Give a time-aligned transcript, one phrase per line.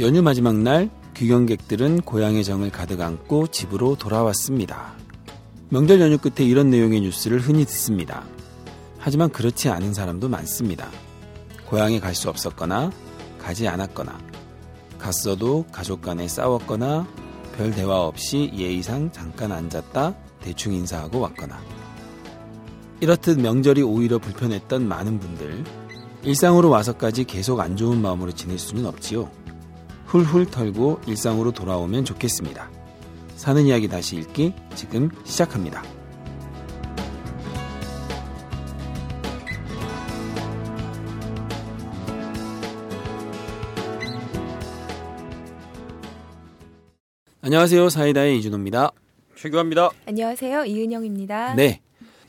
[0.00, 4.94] 연휴 마지막 날 귀경객들은 고향의 정을 가득 안고 집으로 돌아왔습니다.
[5.68, 8.24] 명절 연휴 끝에 이런 내용의 뉴스를 흔히 듣습니다.
[8.98, 10.88] 하지만 그렇지 않은 사람도 많습니다.
[11.66, 12.90] 고향에 갈 수 없었거나
[13.38, 14.18] 가지 않았거나
[14.98, 17.06] 갔어도 가족 간에 싸웠거나
[17.58, 21.60] 별 대화 없이 예의상 잠깐 앉았다 대충 인사하고 왔거나
[23.00, 25.62] 이렇듯 명절이 오히려 불편했던 많은 분들
[26.22, 29.30] 일상으로 와서까지 계속 안 좋은 마음으로 지낼 수는 없지요.
[30.10, 32.68] 훌훌 털고 일상으로 돌아오면 좋겠습니다.
[33.36, 35.84] 사는 이야기 다시 읽기 지금 시작합니다.
[47.42, 47.88] 안녕하세요.
[47.88, 48.90] 사이다의 이준호입니다.
[49.36, 49.90] 최규합니다.
[50.06, 50.64] 안녕하세요.
[50.64, 51.54] 이은영입니다.
[51.54, 51.80] 네.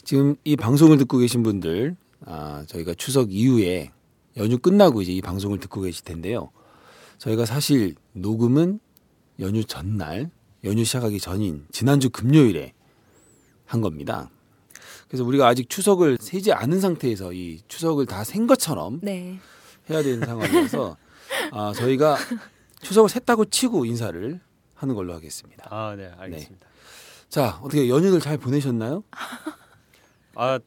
[0.03, 1.95] 지금 이 방송을 듣고 계신 분들,
[2.27, 3.91] 아, 저희가 추석 이후에
[4.38, 6.52] 연휴 끝나고 이제 이 방송을 듣고 계실 텐데요.
[7.22, 8.80] 저희가 사실 녹음은
[9.39, 10.31] 연휴 전날,
[10.64, 12.73] 연휴 시작하기 전인 지난주 금요일에
[13.66, 14.31] 한 겁니다.
[15.08, 19.38] 그래서 우리가 아직 추석을 세지 않은 상태에서 이 추석을 다 센 것처럼 네.
[19.89, 20.97] 해야 되는 상황이어서
[21.53, 22.17] 아, 저희가
[22.81, 24.39] 추석을 샜다고 치고 인사를
[24.73, 25.67] 하는 걸로 하겠습니다.
[25.69, 26.66] 아, 네, 알겠습니다.
[27.30, 29.03] 자, 어떻게 연휴들 잘 보내셨나요?
[30.33, 30.59] 아,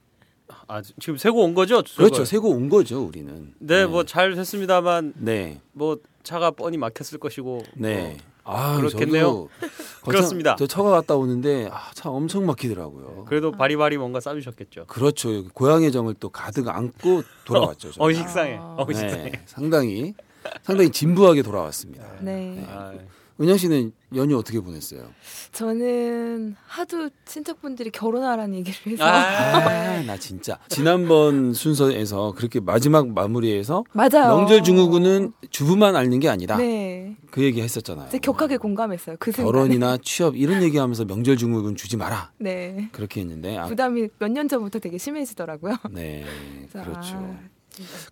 [0.68, 1.82] 아 지금 세고 온 거죠?
[1.82, 2.24] 그렇죠.
[2.24, 2.26] 추석을?
[2.26, 3.54] 세고 온 거죠, 우리는.
[3.58, 5.60] 네, 뭐 잘 됐습니다만 네.
[5.72, 7.62] 뭐 차가 뻔히 막혔을 것이고.
[7.74, 8.16] 네.
[8.42, 9.48] 어, 아, 그렇겠네요.
[10.04, 10.56] 그렇습니다.
[10.58, 13.24] 저 처가 갔다 오는데 아, 차 엄청 막히더라고요.
[13.26, 14.86] 그래도 바리바리 뭔가 싸주셨겠죠.
[14.86, 15.34] 그렇죠.
[15.34, 17.92] 여기 고향의 정을 또 가득 안고 돌아왔죠.
[17.98, 18.58] 어이 식상해.
[18.60, 18.76] 아.
[18.78, 19.30] 어이 식상해.
[19.30, 20.14] 네, 상당히
[20.62, 22.04] 상당히 진부하게 돌아왔습니다.
[22.20, 22.66] 네.
[22.68, 22.92] 아,
[23.40, 25.08] 은영 씨는 연휴 어떻게 보냈어요?
[25.50, 34.36] 저는 하도 친척분들이 결혼하라는 얘기를 해서 아, 나 진짜 지난번 순서에서 그렇게 마지막 마무리에서 맞아요.
[34.36, 36.56] 명절 증후군은 주부만 앓는 게 아니다.
[36.56, 37.16] 네.
[37.32, 38.10] 그 얘기 했었잖아요.
[38.22, 39.16] 격하게 공감했어요.
[39.18, 39.32] 그.
[39.32, 42.30] 결혼이나 취업 이런 얘기하면서 명절 증후군 주지 마라.
[42.38, 42.88] 네.
[42.92, 45.76] 그렇게 했는데 아, 부담이 몇 년 전부터 되게 심해지더라고요.
[45.90, 46.24] 네,
[46.72, 47.14] 그렇죠.
[47.14, 47.38] 아.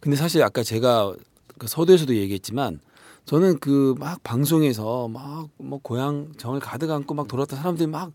[0.01, 1.13] 근데 사실 아까 제가
[1.59, 2.81] 그 서두에서도 얘기했지만
[3.25, 8.13] 저는 그 막 방송에서 막 뭐 고향 정을 가득 안고 막 돌아왔던 사람들이 막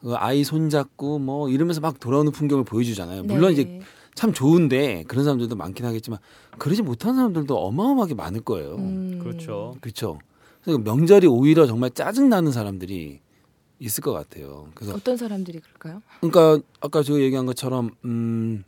[0.00, 3.24] 그 아이 손잡고 뭐 이러면서 막 돌아오는 풍경을 보여주잖아요.
[3.24, 3.60] 물론 네.
[3.60, 3.80] 이제
[4.14, 6.20] 참 좋은데 그런 사람들도 많긴 하겠지만
[6.56, 8.76] 그러지 못한 사람들도 어마어마하게 많을 거예요.
[8.76, 9.18] 음.
[9.20, 9.74] 그렇죠.
[9.80, 10.20] 그렇죠.
[10.62, 13.18] 그래서 명절이 오히려 정말 짜증 나는 사람들이
[13.80, 14.68] 있을 것 같아요.
[14.74, 16.00] 그래서 어떤 사람들이 그럴까요?
[16.20, 18.62] 그러니까 아까 제가 얘기한 것처럼 음,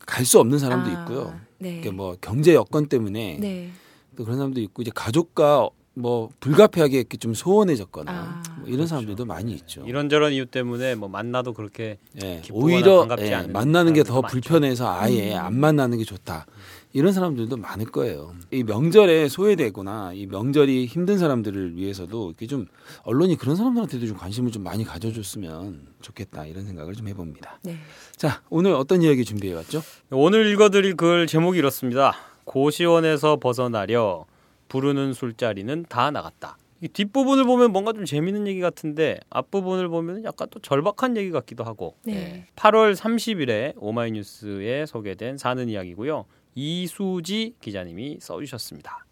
[0.00, 1.40] 갈 수 없는 사람도 아, 있고요.
[1.56, 1.78] 네.
[1.78, 3.70] 이게 뭐 경제 여건 때문에 네.
[4.16, 8.42] 또 그런 사람도 있고 이제 가족과 뭐 불가피하게 이렇게 좀 소원해졌거나 아.
[8.58, 9.84] 뭐 이런 사람들도 많이 있죠.
[9.86, 14.24] 이런저런 이유 때문에 뭐 만나도 그렇게 예, 오히려 반갑지 예, 않은 만나는 게 더.
[14.24, 15.38] 불편해서 아예 음.
[15.38, 16.46] 안 만나는 게 좋다.
[16.92, 18.34] 이런 사람들도 많을 거예요.
[18.52, 22.66] 이 명절에 소외되거나 이 명절이 힘든 사람들을 위해서도 이렇게 좀
[23.02, 27.58] 언론이 그런 사람들한테도 좀 관심을 좀 많이 가져줬으면 좋겠다 이런 생각을 좀 해봅니다.
[27.62, 27.76] 네.
[28.16, 29.82] 자 오늘 어떤 이야기 준비해 왔죠?
[30.10, 32.14] 오늘 읽어드릴 글 제목이 이렇습니다.
[32.44, 34.26] 고시원에서 벗어나려
[34.68, 36.58] 부르는 술자리는 다 나갔다.
[36.80, 41.64] 이 뒷부분을 보면 뭔가 좀 재밌는 얘기 같은데 앞부분을 보면 약간 또 절박한 얘기 같기도
[41.64, 42.46] 하고 네.
[42.56, 46.26] 8월 30일에 오마이뉴스에 소개된 사는 이야기고요.
[46.54, 49.06] 이수지 기자님이 써주셨습니다.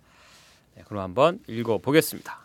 [0.77, 2.42] 네, 그럼 한번 읽어보겠습니다.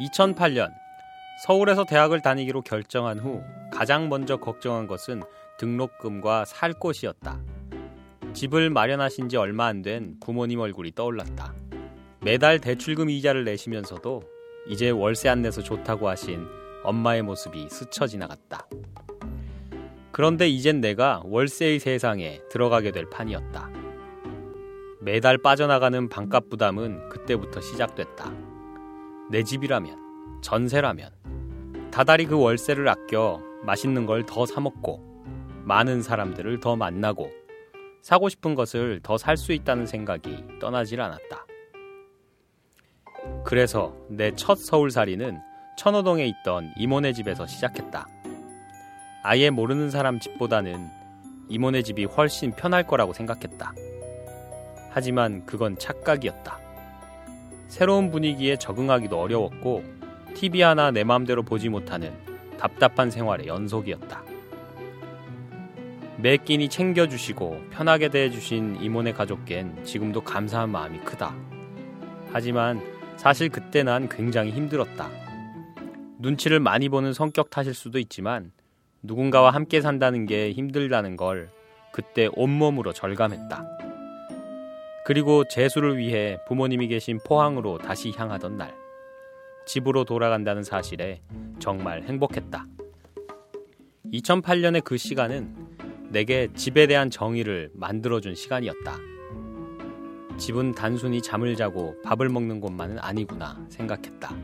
[0.00, 0.72] (2008년)
[1.46, 5.22] 서울에서 대학을 다니기로 결정한 후 가장 먼저 걱정한 것은
[5.58, 7.40] 등록금과 살 곳이었다.
[8.32, 11.54] 집을 마련하신 지 얼마 안 된 부모님 얼굴이 떠올랐다.
[12.20, 14.22] 매달 대출금 이자를 내시면서도
[14.68, 16.46] 이제 월세 안 내서 좋다고 하신
[16.84, 18.68] 엄마의 모습이 스쳐 지나갔다.
[20.12, 23.70] 그런데 이젠 내가 월세의 세상에 들어가게 될 판이었다.
[25.00, 28.49] 매달 빠져나가는 반값 부담은 그때부터 시작됐다.
[29.30, 35.24] 내 집이라면, 전세라면, 다달이 그 월세를 아껴 맛있는 걸 더 사먹고,
[35.64, 37.30] 많은 사람들을 더 만나고,
[38.02, 41.46] 사고 싶은 것을 더 살 수 있다는 생각이 떠나질 않았다.
[43.44, 45.38] 그래서 내 첫 서울살이는
[45.76, 48.06] 천호동에 있던 이모네 집에서 시작했다.
[49.22, 50.88] 아예 모르는 사람 집보다는
[51.48, 53.72] 이모네 집이 훨씬 편할 거라고 생각했다.
[54.90, 56.58] 하지만 그건 착각이었다.
[57.70, 59.84] 새로운 분위기에 적응하기도 어려웠고
[60.34, 62.12] TV 하나 내 마음대로 보지 못하는
[62.58, 64.24] 답답한 생활의 연속이었다.
[66.16, 71.34] 매 끼니 챙겨주시고 편하게 대해주신 이모네 가족겐 지금도 감사한 마음이 크다.
[72.32, 72.82] 하지만
[73.16, 75.08] 사실 그때 난 굉장히 힘들었다.
[76.18, 78.50] 눈치를 많이 보는 성격 탓일 수도 있지만
[79.02, 81.50] 누군가와 함께 산다는 게 힘들다는 걸
[81.92, 83.79] 그때 온몸으로 절감했다.
[85.04, 88.74] 그리고 재수를 위해 부모님이 계신 포항으로 다시 향하던 날.
[89.66, 91.22] 집으로 돌아간다는 사실에
[91.58, 92.66] 정말 행복했다.
[94.12, 95.54] 2008년의 그 시간은
[96.10, 98.98] 내게 집에 대한 정의를 만들어준 시간이었다.
[100.38, 104.34] 집은 단순히 잠을 자고 밥을 먹는 곳만은 아니구나 생각했다.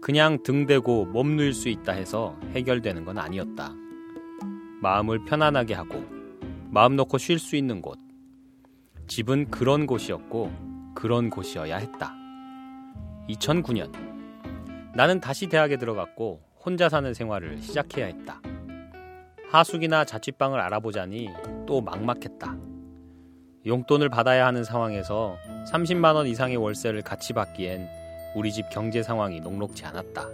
[0.00, 3.74] 그냥 등대고 몸 누일 수 있다 해서 해결되는 건 아니었다.
[4.80, 6.04] 마음을 편안하게 하고
[6.70, 7.98] 마음 놓고 쉴 수 있는 곳.
[9.14, 10.50] 집은 그런 곳이었고
[10.94, 12.14] 그런 곳이어야 했다.
[13.28, 13.92] 2009년
[14.94, 18.40] 나는 다시 대학에 들어갔고 혼자 사는 생활을 시작해야 했다.
[19.50, 21.28] 하숙이나 자취방을 알아보자니
[21.66, 22.56] 또 막막했다.
[23.66, 25.36] 용돈을 받아야 하는 상황에서
[25.70, 27.86] 30만 원 이상의 월세를 같이 받기엔
[28.34, 30.26] 우리 집 경제 상황이 녹록지 않았다.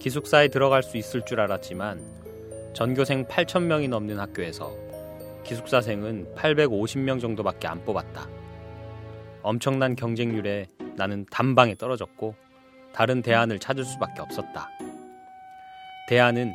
[0.00, 2.00] 기숙사에 들어갈 수 있을 줄 알았지만
[2.72, 4.85] 전교생 8,000명이 넘는 학교에서
[5.46, 8.28] 기숙사생은 850명 정도밖에 안 뽑았다.
[9.42, 10.66] 엄청난 경쟁률에
[10.96, 12.34] 나는 단방에 떨어졌고
[12.92, 14.68] 다른 대안을 찾을 수밖에 없었다.
[16.08, 16.52] 대안은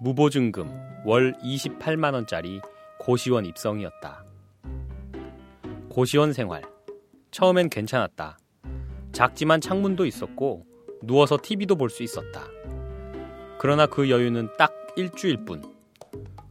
[0.00, 2.60] 무보증금 월 28만 원짜리
[3.00, 4.24] 고시원 입성이었다.
[5.88, 6.62] 고시원 생활.
[7.32, 8.38] 처음엔 괜찮았다.
[9.12, 10.66] 작지만 창문도 있었고
[11.02, 12.42] 누워서 TV도 볼 수 있었다.
[13.58, 15.79] 그러나 그 여유는 딱 일주일뿐.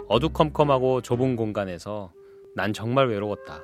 [0.09, 2.11] 어두컴컴하고 좁은 공간에서
[2.55, 3.61] 난 정말 외로웠다.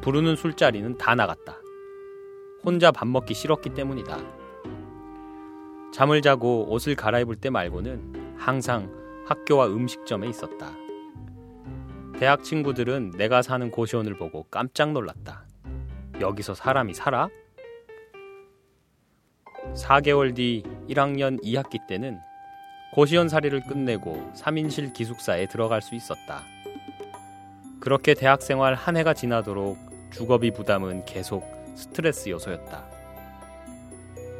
[0.00, 1.60] 부르는 술자리는 다 나갔다.
[2.64, 4.18] 혼자 밥 먹기 싫었기 때문이다.
[5.92, 8.92] 잠을 자고 옷을 갈아입을 때 말고는 항상
[9.26, 10.70] 학교와 음식점에 있었다.
[12.20, 15.44] 대학 친구들은 내가 사는 고시원을 보고 깜짝 놀랐다.
[16.20, 17.28] 여기서 사람이 살아?
[19.74, 22.18] 4개월 뒤 1학년 2학기 때는
[22.92, 26.42] 고시원 사리를 끝내고 3인실 기숙사에 들어갈 수 있었다.
[27.80, 29.78] 그렇게 대학 생활 한 해가 지나도록
[30.10, 31.44] 주거비 부담은 계속
[31.76, 32.84] 스트레스 요소였다.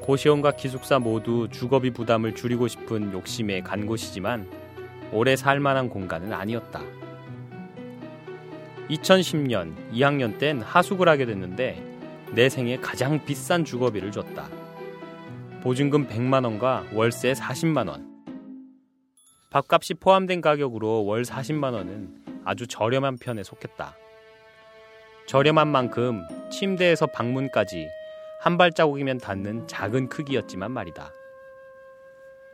[0.01, 4.51] 고시원과 기숙사 모두 주거비 부담을 줄이고 싶은 욕심에 간 곳이지만
[5.13, 6.83] 오래 살 만한 공간은 아니었다.
[8.89, 11.85] 2010년 2학년 땐 하숙을 하게 됐는데
[12.33, 14.49] 내 생에 가장 비싼 주거비를 줬다.
[15.63, 18.18] 보증금 100만 원과 월세 40만 원.
[19.51, 23.97] 밥값이 포함된 가격으로 월 40만 원은 아주 저렴한 편에 속했다.
[25.27, 27.89] 저렴한 만큼 침대에서 방문까지
[28.41, 31.11] 한 발자국이면 닿는 작은 크기였지만 말이다.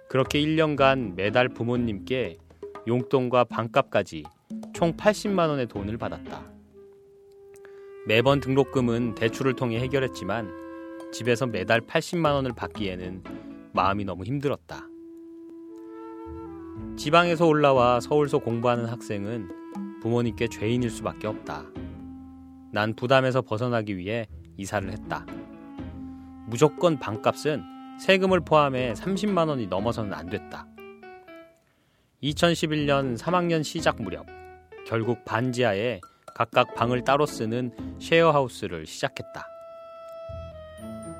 [0.09, 2.37] 그렇게 1년간 매달 부모님께
[2.87, 4.25] 용돈과 방값까지
[4.73, 6.45] 총 80만 원의 돈을 받았다.
[8.07, 13.25] 매번 등록금은 대출을 통해 해결했지만 집에서 매달 80만 원을 받기에는
[13.73, 14.87] 마음이 너무 힘들었다.
[16.97, 21.65] 지방에서 올라와 서울서 공부하는 학생은 부모님께 죄인일 수밖에 없다.
[22.73, 25.27] 난 부담에서 벗어나기 위해 이사를 했다.
[26.47, 27.65] 무조건 방값은
[28.01, 30.67] 세금을 포함해 30만 원이 넘어서는 안 됐다.
[32.23, 34.27] 2011년 3학년 시작 무렵
[34.87, 36.01] 결국 반지하에
[36.35, 39.47] 각각 방을 따로 쓰는 쉐어하우스를 시작했다.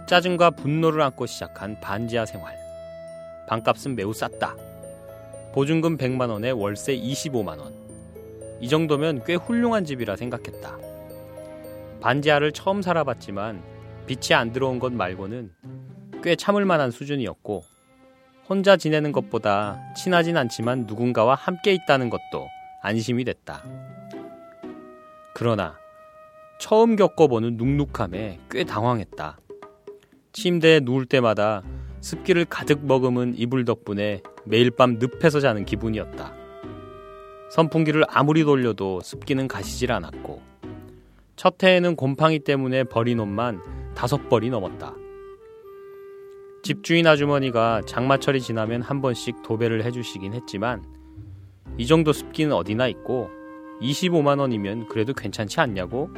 [0.09, 2.55] 짜증과 분노를 안고 시작한 반지하 생활.
[3.49, 4.55] 방값은 매우 쌌다.
[5.55, 7.73] 보증금 100만 원에 월세 25만 원.
[8.61, 10.77] 이 정도면 꽤 훌륭한 집이라 생각했다.
[12.01, 13.63] 반지하를 처음 살아봤지만
[14.09, 15.53] 빛이 안 들어온 것 말고는
[16.25, 17.63] 꽤 참을 만한 수준이었고
[18.49, 22.49] 혼자 지내는 것보다 친하진 않지만 누군가와 함께 있다는 것도
[22.83, 23.63] 안심이 됐다.
[25.37, 25.79] 그러나
[26.59, 29.39] 처음 겪어보는 눅눅함에 꽤 당황했다.
[30.33, 31.63] 침대에 누울 때마다
[32.01, 36.35] 습기를 가득 머금은 이불 덕분에 매일 밤 늪에서 자는 기분이었다.
[37.51, 40.43] 선풍기를 아무리 돌려도 습기는 가시질 않았고
[41.37, 43.61] 첫 해에는 곰팡이 때문에 버린 옷만
[43.95, 44.95] 다섯 벌이 넘었다.
[46.63, 50.85] 집주인 아주머니가 장마철이 지나면 한 번씩 도배를 해주시긴 했지만
[51.77, 53.29] 이 정도 습기는 어디나 있고
[53.81, 56.09] 25만 원이면 그래도 괜찮지 않냐고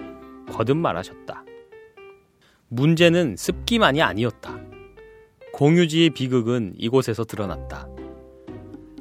[0.53, 1.45] 거듭 말하셨다.
[2.69, 4.61] 문제는 습기만이 아니었다.
[5.53, 7.89] 공유지의 비극은 이곳에서 드러났다.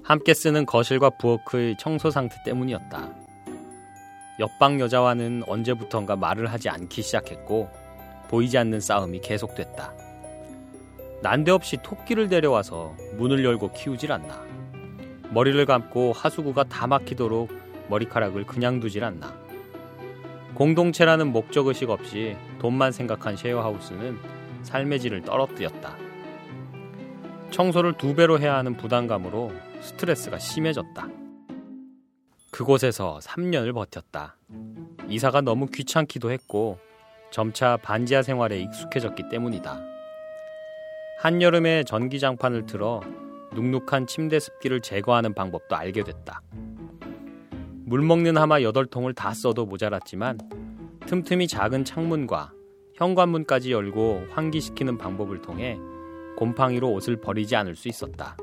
[0.06, 3.10] 함께 쓰는 거실과 부엌의 청소 상태 때문이었다.
[4.38, 7.72] 옆방 여자와는 언제부턴가 말을 하지 않기 시작했고
[8.28, 9.94] 보이지 않는 싸움이 계속됐다.
[11.24, 14.46] 난데없이 토끼를 데려와서 문을 열고 키우질 않나.
[15.32, 17.50] 머리를 감고 하수구가 다 막히도록
[17.90, 19.36] 머리카락을 그냥 두질 않나.
[20.54, 24.20] 공동체라는 목적의식 없이 돈만 생각한 쉐어하우스는
[24.62, 25.96] 삶의 질을 떨어뜨렸다.
[27.50, 29.52] 청소를 두 배로 해야 하는 부담감으로
[29.86, 31.08] 스트레스가 심해졌다.
[32.52, 34.38] 그곳에서 3년을 버텼다.
[35.08, 36.80] 이사가 너무 귀찮기도 했고
[37.32, 39.84] 점차 반지하 생활에 익숙해졌기 때문이다.
[41.20, 43.02] 한여름에 전기장판을 틀어
[43.54, 46.42] 눅눅한 침대 습기를 제거하는 방법도 알게 됐다.
[47.86, 50.40] 물 먹는 하마 8통을 다 써도 모자랐지만
[51.06, 52.52] 틈틈이 작은 창문과
[52.96, 55.78] 현관문까지 열고 환기시키는 방법을 통해
[56.38, 58.36] 곰팡이로 옷을 버리지 않을 수 있었다.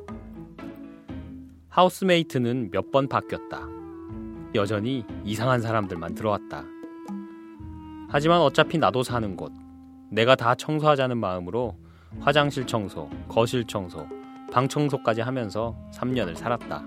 [1.73, 3.67] 하우스메이트는 몇 번 바뀌었다.
[4.55, 6.65] 여전히 이상한 사람들만 들어왔다.
[8.11, 9.51] 하지만 어차피 나도 사는 곳,
[10.11, 11.79] 내가 다 청소하자는 마음으로
[12.21, 14.07] 화장실 청소, 거실 청소,
[14.53, 16.85] 방 청소까지 하면서 3년을 살았다.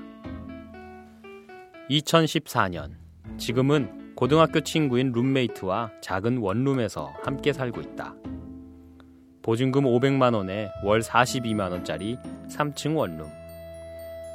[1.89, 2.91] 2014년,
[3.39, 8.13] 지금은 고등학교 친구인 룸메이트와 작은 원룸에서 함께 살고 있다.
[9.41, 13.25] 보증금 500만원에 월 42만원짜리 3층 원룸.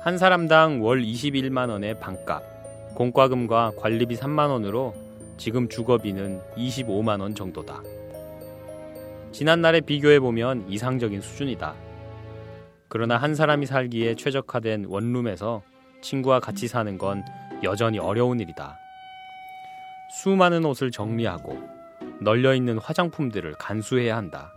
[0.01, 2.43] 한 사람당 월 21만 원의 방값,
[2.95, 4.95] 공과금과 관리비 3만 원으로
[5.37, 7.83] 지금 주거비는 25만 원 정도다.
[9.33, 11.75] 지난날에 비교해 보면 이상적인 수준이다.
[12.89, 15.63] 그러나 한 사람이 살기에 최적화된 원룸에서
[16.01, 17.23] 친구와 같이 사는 건
[17.63, 18.79] 여전히 어려운 일이다.
[20.17, 21.59] 수많은 옷을 정리하고
[22.21, 24.53] 널려 있는 화장품들을 간수해야 한다.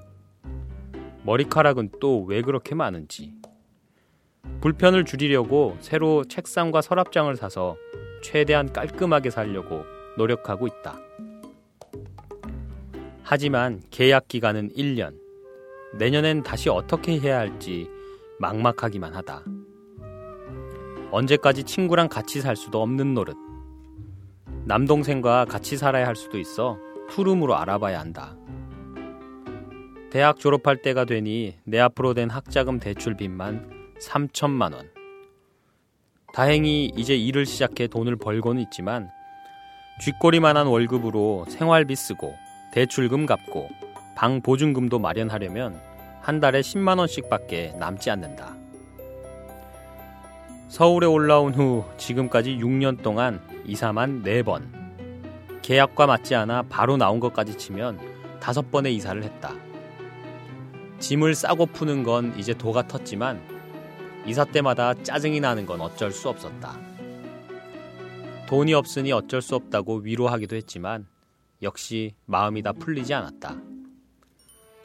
[1.23, 3.33] 머리카락은 또 왜 그렇게 많은지.
[4.63, 7.75] 불편을 줄이려고 새로 책상과 서랍장을 사서
[8.21, 9.83] 최대한 깔끔하게 살려고
[10.17, 10.97] 노력하고 있다.
[13.23, 15.15] 하지만 계약 기간은 1년.
[16.00, 17.89] 내년엔 다시 어떻게 해야 할지
[18.39, 19.43] 막막하기만 하다.
[21.12, 23.35] 언제까지 친구랑 같이 살 수도 없는 노릇.
[24.63, 26.77] 남동생과 같이 살아야 할 수도 있어
[27.09, 28.38] 푸름으로 알아봐야 한다.
[30.09, 34.89] 대학 졸업할 때가 되니 내 앞으로 된 학자금 대출 빚만 3천만 원.
[36.33, 39.10] 다행히 이제 일을 시작해 돈을 벌고는 있지만
[40.01, 42.36] 쥐꼬리만한 월급으로 생활비 쓰고
[42.74, 43.69] 대출금 갚고
[44.15, 45.79] 방 보증금도 마련하려면
[46.22, 48.55] 한 달에 10만 원씩밖에 남지 않는다.
[50.69, 54.63] 서울에 올라온 후 지금까지 6년 동안 이사만 4번.
[55.62, 58.00] 계약과 맞지 않아 바로 나온 것까지 치면
[58.39, 59.53] 5번의 이사를 했다.
[61.00, 63.52] 짐을 싸고 푸는 건 이제 도가 텄지만
[64.25, 66.80] 이사 때마다 짜증이 나는 건 어쩔 수 없었다.
[68.48, 71.08] 돈이 없으니 어쩔 수 없다고 위로하기도 했지만
[71.62, 73.58] 역시 마음이 다 풀리지 않았다.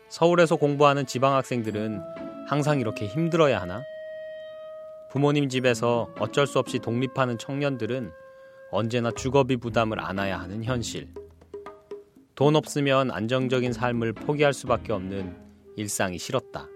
[0.08, 2.00] 서울에서 공부하는 지방 학생들은
[2.48, 3.82] 항상 이렇게 힘들어야 하나?
[5.10, 8.10] 부모님 집에서 어쩔 수 없이 독립하는 청년들은
[8.70, 11.08] 언제나 주거비 부담을 안아야 하는 현실.
[12.34, 15.36] 돈 없으면 안정적인 삶을 포기할 수밖에 없는
[15.76, 16.68] 일상이 싫었다.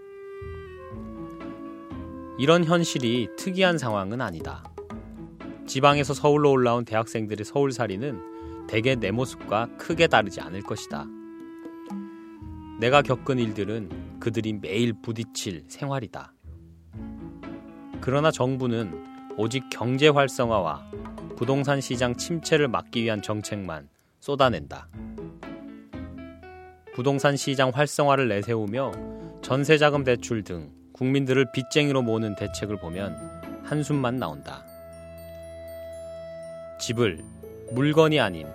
[2.43, 4.65] 이런 현실이 특이한 상황은 아니다.
[5.65, 11.07] 지방에서 서울로 올라온 대학생들의 서울살이는 대개 내 모습과 크게 다르지 않을 것이다.
[12.81, 16.33] 내가 겪은 일들은 그들이 매일 부딪힐 생활이다.
[18.01, 20.91] 그러나 정부는 오직 경제 활성화와
[21.37, 24.89] 부동산 시장 침체를 막기 위한 정책만 쏟아낸다.
[26.93, 28.91] 부동산 시장 활성화를 내세우며
[29.43, 33.17] 전세자금 대출 등 국민들을 빚쟁이로 모으는 대책을 보면
[33.65, 34.65] 한숨만 나온다.
[36.79, 37.19] 집을
[37.73, 38.47] 물건이 아닌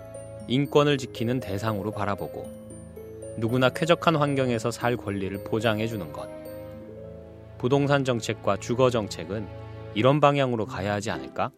[0.46, 2.50] 인권을 지키는 대상으로 바라보고
[3.36, 6.26] 누구나 쾌적한 환경에서 살 권리를 보장해 주는 것.
[7.58, 9.46] 부동산 정책과 주거 정책은
[9.94, 11.50] 이런 방향으로 가야 하지 않을까?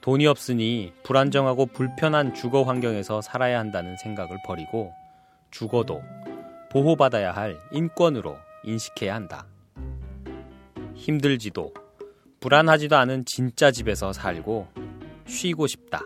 [0.00, 4.90] 돈이 없으니 불안정하고 불편한 주거 환경에서 살아야 한다는 생각을 버리고
[5.50, 6.00] 주거도
[6.70, 9.49] 보호받아야 할 인권으로 인식해야 한다.
[11.00, 11.72] 힘들지도
[12.40, 14.68] 불안하지도 않은 진짜 집에서 살고
[15.26, 16.02] 쉬고 싶다.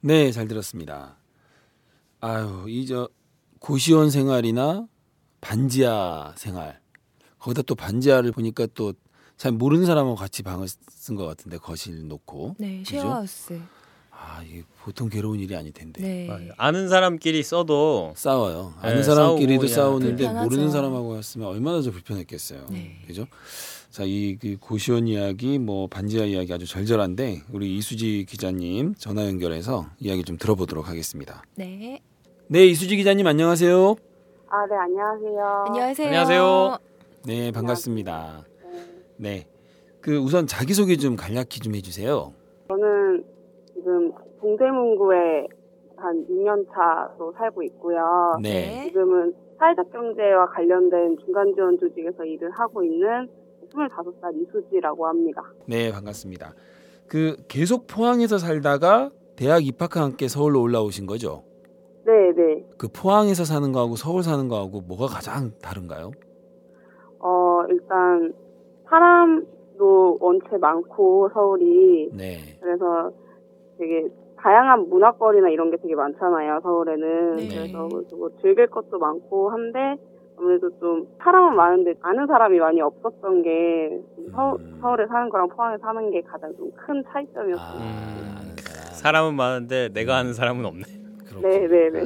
[0.00, 1.16] 네, 잘 들었습니다.
[2.20, 3.08] 아유, 이 저
[3.58, 4.86] 고시원 생활이나
[5.40, 6.80] 반지하 생활.
[7.38, 8.92] 거기다 또 반지하를 보니까 또
[9.44, 12.56] 잘 모르는 사람하고 같이 방을 쓴 것 같은데 거실 놓고.
[12.56, 12.82] 네?
[12.86, 13.60] 쉐어하우스.
[14.10, 16.00] 아, 이게 보통 괴로운 일이 아닐 텐데.
[16.00, 16.50] 네.
[16.56, 18.72] 아는 사람끼리 써도 싸워요.
[18.80, 20.44] 네, 아는 사람끼리도 싸우고, 야, 싸우는데 불편하죠.
[20.44, 22.68] 모르는 사람하고 했으면 얼마나 더 불편했겠어요.
[22.70, 23.02] 네.
[23.06, 23.26] 그죠?
[23.90, 30.24] 자, 이그 고시원 이야기, 뭐 반지하 이야기 아주 절절한데 우리 이수지 기자님 전화 연결해서 이야기
[30.24, 31.42] 좀 들어보도록 하겠습니다.
[31.56, 32.00] 네.
[32.46, 33.94] 네, 이수지 기자님 안녕하세요.
[34.48, 35.64] 아, 네, 안녕하세요.
[35.66, 36.06] 안녕하세요.
[36.06, 36.78] 안녕하세요.
[37.26, 38.44] 네, 반갑습니다.
[38.48, 38.53] 네.
[39.16, 39.46] 네.
[40.00, 42.32] 그 우선 자기소개 좀 간략히 좀 해주세요.
[42.68, 43.24] 저는
[43.74, 45.46] 지금 동대문구에
[45.96, 48.36] 한 6년 차로 살고 있고요.
[48.42, 48.84] 네.
[48.88, 53.28] 지금은 사회적 경제와 관련된 중간 지원 조직에서 일을 하고 있는
[53.72, 55.42] 25살 이수지라고 합니다.
[55.66, 56.52] 네, 반갑습니다.
[57.06, 61.44] 그 계속 포항에서 살다가 대학 입학과 함께 서울로 올라오신 거죠?
[62.04, 62.64] 네, 네.
[62.76, 66.10] 그 포항에서 사는 거하고 서울 사는 거하고 뭐가 가장 다른가요?
[67.20, 68.34] 어, 일단
[68.88, 72.36] 사람도 원체 많고 서울이 네.
[72.60, 73.10] 그래서
[73.78, 74.06] 되게
[74.40, 77.36] 다양한 문화거리나 이런 게 되게 많잖아요, 서울에는.
[77.36, 77.48] 네.
[77.48, 79.96] 그래서 뭐 즐길 것도 많고 한데
[80.36, 84.00] 아무래도 좀 사람은 많은데 아는 사람이 많이 없었던 게
[84.32, 84.78] 서, 음.
[84.80, 87.78] 서울에 사는 거랑 포항에 사는 게 가장 좀 큰 차이점이었어요.
[87.78, 88.34] 음.
[88.36, 88.92] 아는 사람.
[88.94, 90.82] 사람은 많은데 내가 아는 사람은 없네.
[91.28, 91.48] 그렇군요.
[91.48, 92.04] 네, 네, 네.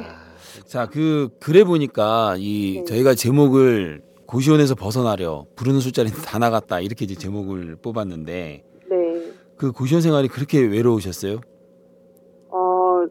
[0.65, 2.83] 자, 그 글에 보니까 이 네.
[2.85, 4.01] 저희가 제목을
[4.33, 9.31] 고시원에서 벗어나려 부르는 술자리는 다 나갔다 이렇게 이제 제목을 뽑았는데 네.
[9.57, 11.39] 그 고시원 생활이 그렇게 외로우셨어요?
[12.51, 13.05] 어,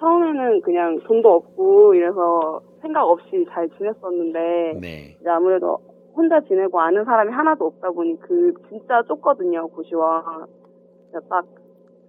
[0.00, 5.16] 처음에는 그냥 돈도 없고 이래서 생각 없이 잘 지냈었는데 네.
[5.20, 5.78] 이제 아무래도
[6.16, 10.46] 혼자 지내고 아는 사람이 하나도 없다 보니 그 진짜 좁거든요 고시원.
[11.28, 11.44] 딱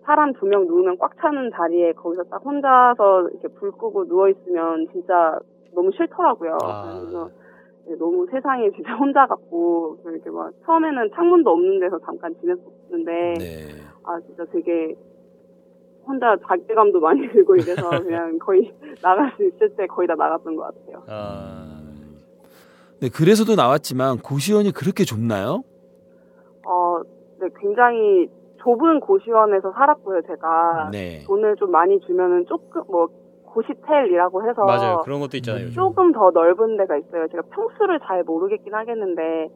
[0.06, 4.88] 사람 두 명 누우면 꽉 차는 자리에 거기서 딱 혼자서 이렇게 불 끄고 누워 있으면
[4.94, 5.38] 진짜
[5.74, 6.58] 너무 싫더라고요.
[6.62, 7.00] 아.
[7.02, 7.45] 그래서 네,
[8.00, 13.68] 너무 세상에 진짜 혼자 같고 이렇게 막 처음에는 창문도 없는 데서 잠깐 지냈었는데 네.
[14.04, 14.96] 아 진짜 되게
[16.06, 20.64] 혼자 자괴감도 많이 들고 이래서 그냥 거의 나갈 수 있을 때 거의 다 나갔던 것
[20.64, 21.04] 같아요.
[21.08, 21.82] 아,
[23.02, 25.64] 네, 그래서도 나왔지만 고시원이 그렇게 좁나요?
[26.66, 27.02] 어,
[27.40, 30.90] 네, 굉장히 좁은 고시원에서 살았고요, 제가.
[30.92, 31.24] 네.
[31.26, 33.08] 돈을 좀 많이 주면은 조금, 뭐,
[33.56, 34.66] 고시텔이라고 해서.
[34.66, 35.02] 맞아요.
[35.04, 35.64] 그런 것도 있잖아요.
[35.66, 35.74] 요즘.
[35.76, 37.28] 조금 더 넓은 데가 있어요.
[37.30, 39.50] 제가 평수를 잘 모르겠긴 하겠는데,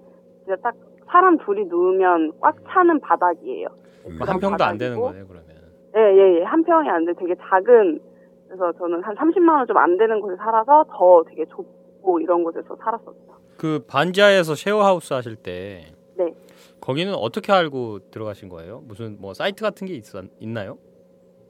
[0.46, 0.74] 진짜 딱
[1.12, 3.68] 사람 둘이 누우면 꽉 차는 바닥이에요.
[4.08, 4.18] 음.
[4.22, 5.02] 한 평도 안 되는 바닥이고.
[5.04, 5.50] 거네 그러면.
[5.98, 6.44] 예, 예, 예.
[6.44, 7.14] 한 평이 안 돼.
[7.20, 8.00] 되게 작은,
[8.48, 12.76] 그래서 저는 한 30만 원 좀 안 되는 곳에 살아서 더 되게 좁고 이런 곳에서
[12.76, 13.40] 살았었죠.
[13.58, 15.86] 그 반지하에서 쉐어하우스 하실 때
[16.18, 16.34] 네.
[16.80, 18.82] 거기는 어떻게 알고 들어가신 거예요?
[18.88, 20.04] 무슨 뭐 사이트 같은 게 있,
[20.40, 20.78] 있나요?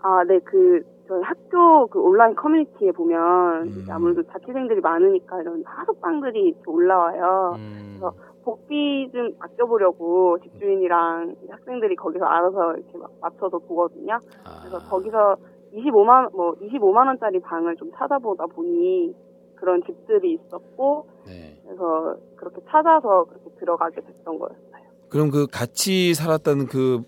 [0.02, 3.86] 아, 네, 그, 저희 학교 그 온라인 커뮤니티에 보면 음.
[3.90, 7.56] 아무래도 자취생들이 많으니까 이런 하숙방들이 올라와요.
[7.58, 14.20] 음, 그래서 복비 좀 아껴보려고 집주인이랑 학생들이 거기서 알아서 이렇게 막 맞춰서 보거든요.
[14.46, 15.36] 아, 그래서 거기서
[15.74, 19.16] 25만, 뭐 25만 원짜리 방을 좀 찾아보다 보니
[19.56, 21.60] 그런 집들이 있었고, 네.
[21.66, 24.90] 그래서 그렇게 찾아서 그렇게 들어가게 됐던 거였어요.
[25.10, 27.02] 그럼 그 같이 살았던 그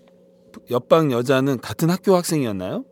[0.70, 2.84] 옆방 여자는 같은 학교 학생이었나요?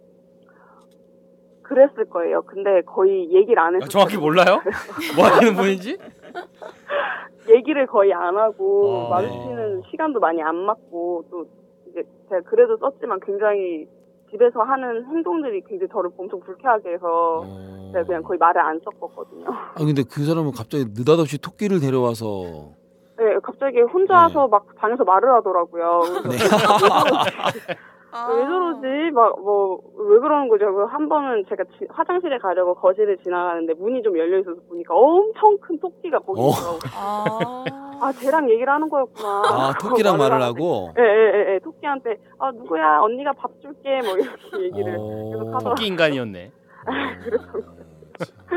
[1.70, 2.42] 그랬을 거예요.
[2.42, 3.88] 근데 거의 얘기를 안 아, 했어요.
[3.88, 4.60] 정확히 몰라요?
[5.14, 5.96] 뭐 하는 분인지?
[7.48, 9.08] 얘기를 거의 안 하고 어.
[9.10, 11.46] 마주치는 시간도 많이 안 맞고 또
[11.88, 13.86] 이제 제가 그래도 썼지만 굉장히
[14.32, 17.90] 집에서 하는 행동들이 굉장히 저를 엄청 불쾌하게 해서 어.
[17.92, 19.46] 제가 그냥 거의 말을 안 섞었거든요.
[19.48, 22.74] 아 근데 그 사람은 갑자기 느닷없이 토끼를 데려와서
[23.16, 26.00] 네, 갑자기 혼자서 막 방에서 말을 하더라고요.
[26.24, 26.36] 네.
[28.12, 28.28] 아.
[28.32, 29.10] 왜 저러지?
[29.12, 30.72] 막 뭐 왜 그러는 거죠?
[30.74, 35.78] 그한 번은 제가 지- 화장실에 가려고 거실을 지나가는데 문이 좀 열려 있어서 보니까 엄청 큰
[35.78, 36.48] 토끼가 거기 어.
[36.50, 36.78] 있더라고요.
[36.96, 37.64] 아.
[38.02, 39.42] 아, 쟤랑 얘기를 하는 거였구나.
[39.44, 41.06] 아 토끼랑 말을 하고 예, 예,
[41.50, 41.58] 예, 예.
[41.58, 44.96] 토끼한테, 아, 누구야, 언니가 밥 줄게, 뭐, 이렇게 얘기를.
[44.98, 45.28] 어.
[45.30, 45.74] 계속 하더라고요.
[45.74, 46.50] 토끼 인간이었네.
[46.86, 46.90] 어,
[48.24, 48.56] 참.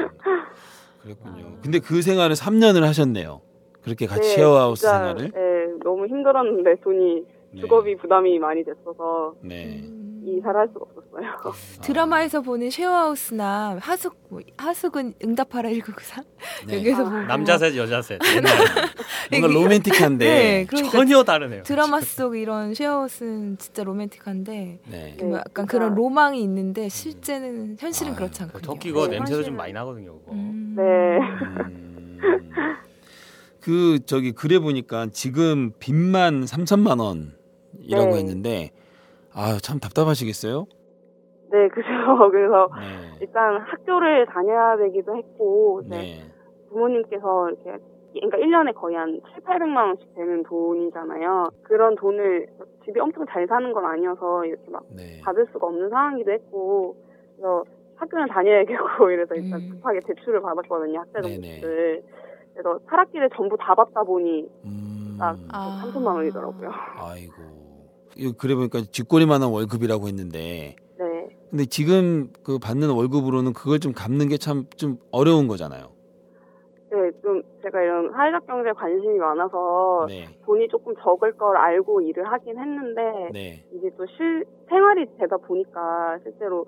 [1.02, 1.46] 그랬군요.
[1.62, 3.42] 근데 그 생활을 3년을 하셨네요.
[3.84, 5.32] 그렇게 같이 네, 쉐어하우스 진짜, 생활을.
[5.36, 7.33] 예, 너무 힘들었는데 돈이, 네.
[7.60, 9.82] 주거비 부담이 많이 됐어서 네.
[9.84, 10.00] 음.
[10.26, 11.54] 이사를 할 수가 없었어요.
[11.82, 16.24] 드라마에서 보는 쉐어하우스나 하숙 뭐, 하숙은 응답하라 1994
[16.68, 16.78] 네.
[16.78, 17.10] 여기서 아.
[17.10, 18.20] 보고 남자 셋 여자 셋.
[19.30, 20.26] 뭔가 로맨틱한데.
[20.26, 21.63] 네, 그러니까 전혀 다르네요.
[21.63, 25.16] 드라마 속 이런 쉐어하우스는 진짜 로맨틱한데 네.
[25.18, 25.66] 네, 뭐 약간.
[25.66, 28.74] 그런 로망이 있는데 실제는 현실은 아, 그렇지 그 않거든요.
[28.74, 30.20] 토끼 그거 네, 냄새도 좀 많이 나거든요.
[30.20, 30.32] 그거.
[30.32, 30.76] 음.
[30.78, 30.84] 네.
[30.84, 32.20] 음.
[33.60, 37.34] 그 저기 글에 보니까 지금 빚만 3천만 원
[37.84, 38.17] 이라고 네.
[38.19, 38.69] 했는데
[39.34, 40.65] 아 참 답답하시겠어요?
[41.52, 41.88] 네, 그죠.
[42.32, 43.17] 그래서 네.
[43.22, 46.32] 일단 학교를 다녀야 되기도 했고, 이제 네.
[46.69, 47.78] 부모님께서 이렇게
[48.13, 51.50] 그러니까 1년에 거의 한 7, 800만 원씩 되는 돈이잖아요.
[51.63, 52.48] 그런 돈을
[52.86, 55.19] 집이 엄청 잘 사는 건 아니어서 이렇게 막 네.
[55.24, 56.96] 받을 수가 없는 상황이기도 했고
[57.36, 57.63] 그래서
[57.96, 59.69] 학교는 다녀야겠고 이래서 일단 음.
[59.72, 61.04] 급하게 대출을 받았거든요.
[61.13, 62.04] 대출을.
[62.54, 65.15] 그래서 차락기를 전부 다 받다 보니 음.
[65.19, 65.82] 딱 아.
[65.84, 66.69] 3천만 원이더라고요.
[66.98, 67.62] 아이고.
[68.38, 71.28] 그래 보니까 쥐꼬리만한 월급이라고 했는데 네.
[71.49, 75.91] 근데 지금 그 받는 월급으로는 그걸 좀 갚는 게 참 좀 어려운 거잖아요.
[76.91, 80.26] 네, 좀 제가 이런 사회적 경제에 관심이 많아서 네.
[80.45, 83.02] 돈이 조금 적을 걸 알고 일을 하긴 했는데
[83.34, 83.63] 네.
[83.71, 86.65] 이게 또 실, 생활이 되다 보니까 실제로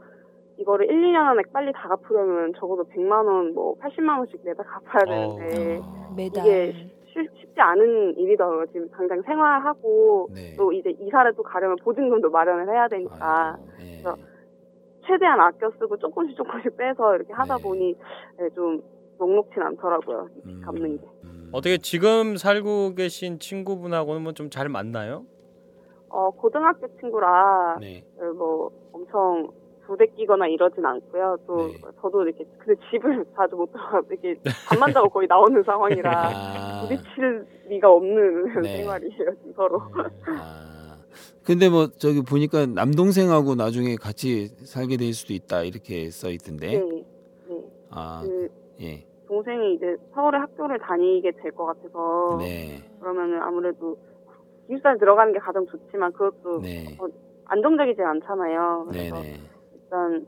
[0.58, 5.16] 이거를 1, 2년 안에 빨리 다 갚으려면 적어도 100만 원, 뭐 80만 원씩 내다 갚아야
[5.16, 5.36] 어.
[5.38, 6.44] 되는데 어, 매달.
[6.46, 8.66] 이게 쉽, 쉽지 않은 일이더라고요.
[8.68, 10.56] 지금 당장 생활하고 네.
[10.58, 14.02] 또 이제 이사를 또 가려면 보증금도 마련을 해야 되니까 아이고, 네.
[14.04, 14.18] 그래서
[15.08, 17.64] 최대한 아껴 쓰고 조금씩 조금씩 빼서 이렇게 하다 네.
[17.64, 17.96] 보니
[18.40, 18.82] 네, 좀
[19.18, 20.28] 녹록진 않더라고요.
[20.46, 20.62] 음.
[20.66, 21.04] 갚는 게.
[21.24, 21.50] 음.
[21.54, 25.24] 어떻게 지금 살고 계신 친구분하고는 뭐 좀 잘 맞나요?
[26.10, 28.04] 어, 고등학교 친구라 네.
[28.20, 29.48] 어, 뭐 엄청
[29.88, 31.38] 부대끼거나 이러진 않고요.
[31.48, 31.74] 또 네.
[32.02, 36.82] 저도 이렇게 근데 집을 자주 못 들어가서 이렇게 잠만 자고 거의 나오는 상황이라 아.
[36.82, 38.78] 부딪힐 리가 없는 네.
[38.78, 39.82] 생활이에요, 서로.
[40.40, 40.98] 아.
[41.44, 46.80] 근데 뭐 저기 보니까 남동생하고 나중에 같이 살게 될 수도 있다 이렇게 써 있던데.
[46.80, 47.06] 네.
[47.48, 47.64] 네.
[47.92, 48.50] 아, 그
[48.82, 49.06] 예.
[49.28, 52.82] 동생이 이제 서울에 학교를 다니게 될 것 같아서 네.
[53.00, 53.98] 그러면은 아무래도
[54.68, 56.98] 기숙사에 들어가는 게 가장 좋지만 그것도 네.
[57.46, 58.88] 안정적이지 않잖아요.
[58.92, 59.40] 네, 그래서 네.
[59.86, 60.26] 일단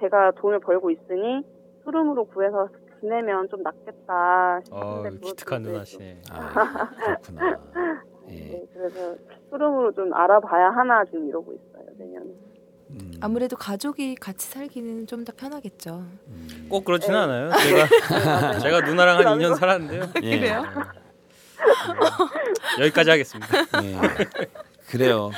[0.00, 1.42] 제가 돈을 벌고 있으니
[1.84, 2.68] 투룸으로 구해서
[3.00, 6.22] 지내면 좀 낫겠다 어, 싶은데 기특한 누나시네.
[6.30, 6.88] 아,
[7.22, 7.56] 그렇구나.
[7.56, 8.34] 좀- 예.
[8.36, 9.16] 네, 그래서
[9.50, 12.26] 투룸으로 좀 알아봐야 하나 지금 이러고 있어요 내년에.
[12.90, 13.10] 음.
[13.20, 16.04] 아무래도 가족이 같이 살기는 좀 더 편하겠죠.
[16.28, 16.66] 음.
[16.68, 17.22] 꼭 그렇지는 네.
[17.24, 17.50] 않아요.
[17.50, 20.02] 제가 제가 누나랑 한 2년 살았는데요.
[20.22, 20.38] 예.
[20.38, 20.62] 그래요?
[22.80, 23.48] 여기까지 하겠습니다.
[23.80, 23.98] 네.
[24.90, 25.30] 그래요.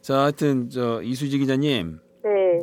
[0.00, 2.07] 자, 하여튼 저 이수지 기자님, 네,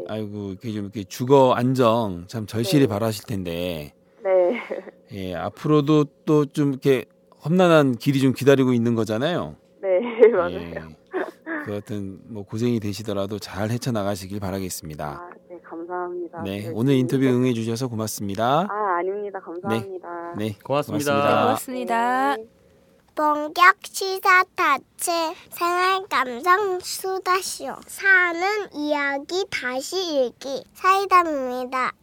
[0.08, 2.88] 아이고 이렇게 좀 이렇게 주거 안정 참 절실히 네.
[2.88, 4.62] 바라실 텐데, 네,
[5.12, 7.06] 예, 앞으로도 또 좀 이렇게
[7.44, 9.56] 험난한 길이 좀 기다리고 있는 거잖아요.
[9.82, 10.52] 네 맞아요.
[10.60, 10.74] 예.
[11.66, 15.06] 그 하여튼 뭐 고생이 되시더라도 잘 헤쳐 나가시길 바라겠습니다.
[15.06, 16.42] 아, 네 감사합니다.
[16.44, 17.32] 네, 네, 오늘 인터뷰 네.
[17.32, 18.68] 응해 주셔서 고맙습니다.
[18.70, 19.40] 아 아닙니다.
[19.40, 20.34] 감사합니다.
[20.38, 21.12] 네, 고맙습니다.
[21.12, 21.44] 고맙습니다.
[22.36, 22.65] 고맙습니다.
[23.16, 23.22] 네.
[23.24, 25.12] 본격 시사 타치
[25.52, 31.94] 생활 감성 수다쇼 사는 이야기 다시 읽기 사이다입니다.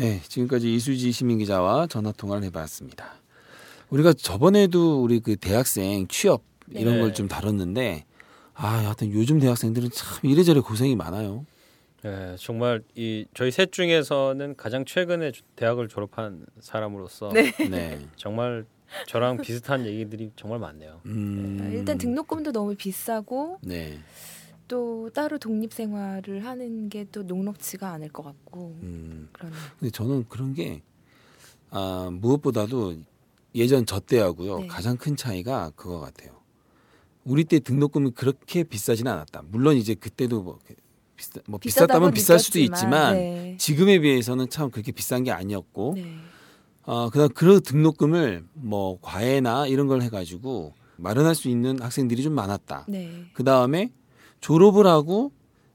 [0.00, 3.16] 네, 지금까지 이수지 시민 기자와 전화 통화를 해봤습니다.
[3.90, 7.00] 우리가 저번에도 우리 그 대학생 취업 이런 네.
[7.00, 8.06] 걸좀 다뤘는데,
[8.54, 11.44] 아, 하여튼 요즘 대학생들은 참 이래저래 고생이 많아요.
[12.06, 17.52] 예, 정말 이 저희 셋 중에서는 가장 최근에 주- 대학을 졸업한 사람으로서 네.
[17.68, 18.64] 네, 정말
[19.06, 21.02] 저랑 비슷한 얘기들이 정말 많네요.
[21.04, 23.98] 음, 일단 등록금도 너무 비싸고 네,
[24.70, 29.28] 또 따로 독립 생활을 하는 게 또 녹록지가 않을 것 같고 음.
[29.32, 29.58] 그러네요.
[29.78, 30.80] 근데 저는 그런 게
[31.70, 32.96] 아, 무엇보다도
[33.56, 34.66] 예전 저 때하고요 네.
[34.68, 36.38] 가장 큰 차이가 그거 같아요.
[37.24, 39.42] 우리 때 등록금이 그렇게 비싸지는 않았다.
[39.48, 40.58] 물론 이제 그때도 뭐,
[41.16, 43.56] 비싸, 뭐 비쌌다면 비쌀 수도 있지만 네.
[43.58, 46.14] 지금에 비해서는 참 그렇게 비싼 게 아니었고 네.
[46.82, 52.86] 어, 그다음 그 등록금을 뭐 과외나 이런 걸 해가지고 마련할 수 있는 학생들이 좀 많았다.
[52.88, 53.24] 네.
[53.32, 53.90] 그 다음에
[54.40, 55.32] 졸업을 하고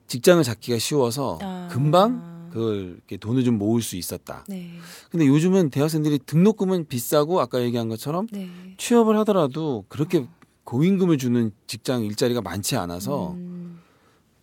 [0.07, 1.67] 직장을 잡기가 쉬워서 아.
[1.71, 4.45] 금방 그걸 이렇게 돈을 좀 모을 수 있었다.
[4.47, 4.71] 네.
[5.11, 8.49] 근데 요즘은 대학생들이 등록금은 비싸고 아까 얘기한 것처럼 네.
[8.77, 10.25] 취업을 하더라도 그렇게
[10.63, 13.81] 고임금을 주는 직장 일자리가 많지 않아서 음,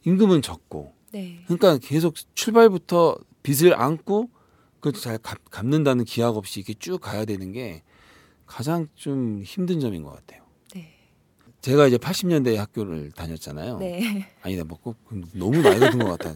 [0.04, 1.42] 임금은 적고 네.
[1.46, 4.28] 그러니까 계속 출발부터 빚을 안고
[4.80, 7.82] 그걸 잘 갚, 갚는다는 기약 없이 이렇게 쭉 가야 되는 게
[8.44, 10.41] 가장 좀 힘든 점인 것 같아요.
[11.62, 11.70] 네.
[11.70, 13.78] 제가 이제 80년대 학교를 다녔잖아요.
[13.78, 14.28] 네.
[14.42, 14.96] 아니다, 뭐꼭
[15.32, 16.34] 너무 나이가 든 것 같아.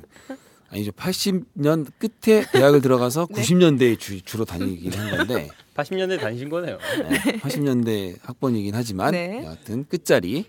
[0.71, 0.91] 아니죠.
[0.93, 3.43] 80년 끝에 대학을 들어가서 네.
[3.43, 6.79] 90년대에 주, 주로 다니긴 한 건데 80년대 다니신 거네요.
[7.09, 9.45] 네, 80년대 학번이긴 하지만 네.
[9.45, 10.47] 여하튼 끝자리.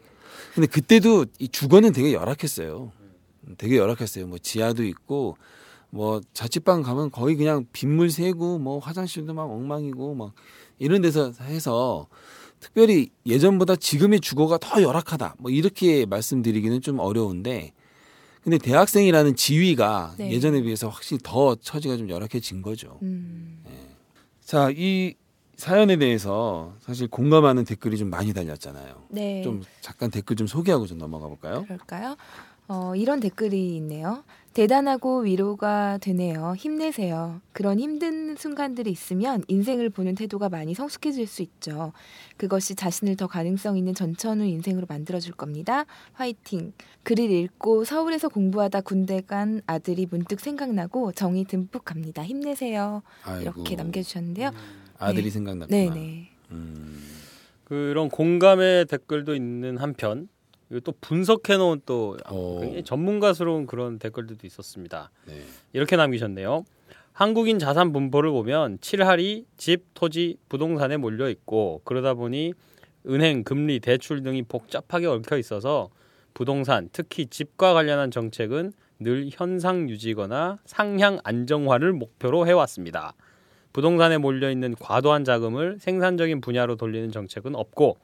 [0.56, 2.92] 근데 그때도 이 주거는 되게 열악했어요.
[3.60, 4.26] 되게 열악했어요.
[4.28, 5.38] 뭐 지하도 있고
[5.92, 10.34] 뭐 자취방 가면 거의 그냥 빗물 새고 뭐 화장실도 막 엉망이고 막
[10.80, 12.08] 이런 데서 해서
[12.60, 15.36] 특별히 예전보다 지금의 주거가 더 열악하다.
[15.40, 17.74] 뭐 이렇게 말씀드리기는 좀 어려운데
[18.48, 20.32] 근데 대학생이라는 지위가 네.
[20.32, 22.98] 예전에 비해서 확실히 더 처지가 좀 열악해진 거죠.
[23.02, 23.62] 음,
[24.42, 25.16] 자, 이
[25.58, 29.04] 사연에 대해서 사실 공감하는 댓글이 좀 많이 달렸잖아요.
[29.10, 29.42] 네.
[29.42, 31.64] 좀 잠깐 댓글 좀 소개하고 좀 넘어가 볼까요?
[31.66, 32.16] 그럴까요?
[32.70, 34.24] 어, 이런 댓글이 있네요.
[34.58, 36.56] 대단하고 위로가 되네요.
[36.58, 37.42] 힘내세요.
[37.52, 41.94] 그런 힘든 순간들이 있으면 인생을 보는 태도가 많이 성숙해질 수 있죠.
[42.38, 45.86] 그것이 자신을 더 가능성 있는 전천후 인생으로 만들어줄 겁니다.
[46.14, 46.74] 화이팅.
[47.04, 52.24] 글을 읽고 서울에서 공부하다 군대 간 아들이 문득 생각나고 정이 듬뿍 갑니다.
[52.24, 53.04] 힘내세요.
[53.26, 54.50] 아이고, 이렇게 남겨주셨는데요.
[54.98, 55.30] 아들이 네.
[55.30, 55.78] 생각났구나.
[55.78, 56.30] 네네.
[56.50, 57.04] 음,
[57.64, 60.28] 그런 공감의 댓글도 있는 한편
[60.70, 62.60] 그리고 또 분석해 놓은 또 오.
[62.60, 65.12] 굉장히 전문가스러운 그런 댓글들도 있었습니다.
[65.26, 65.42] 네.
[65.74, 66.66] 이렇게 남기셨네요.
[67.14, 72.54] 한국인 자산 분포를 보면 칠할이 집, 토지, 부동산에 몰려 있고 그러다 보니
[73.08, 75.90] 은행, 금리, 대출 등이 복잡하게 얽혀 있어서
[76.34, 83.14] 부동산, 특히 집과 관련한 정책은 늘 현상 유지거나 상향 안정화를 목표로 해왔습니다.
[83.74, 87.98] 부동산에 몰려 있는 과도한 자금을 생산적인 분야로 돌리는 정책은 없고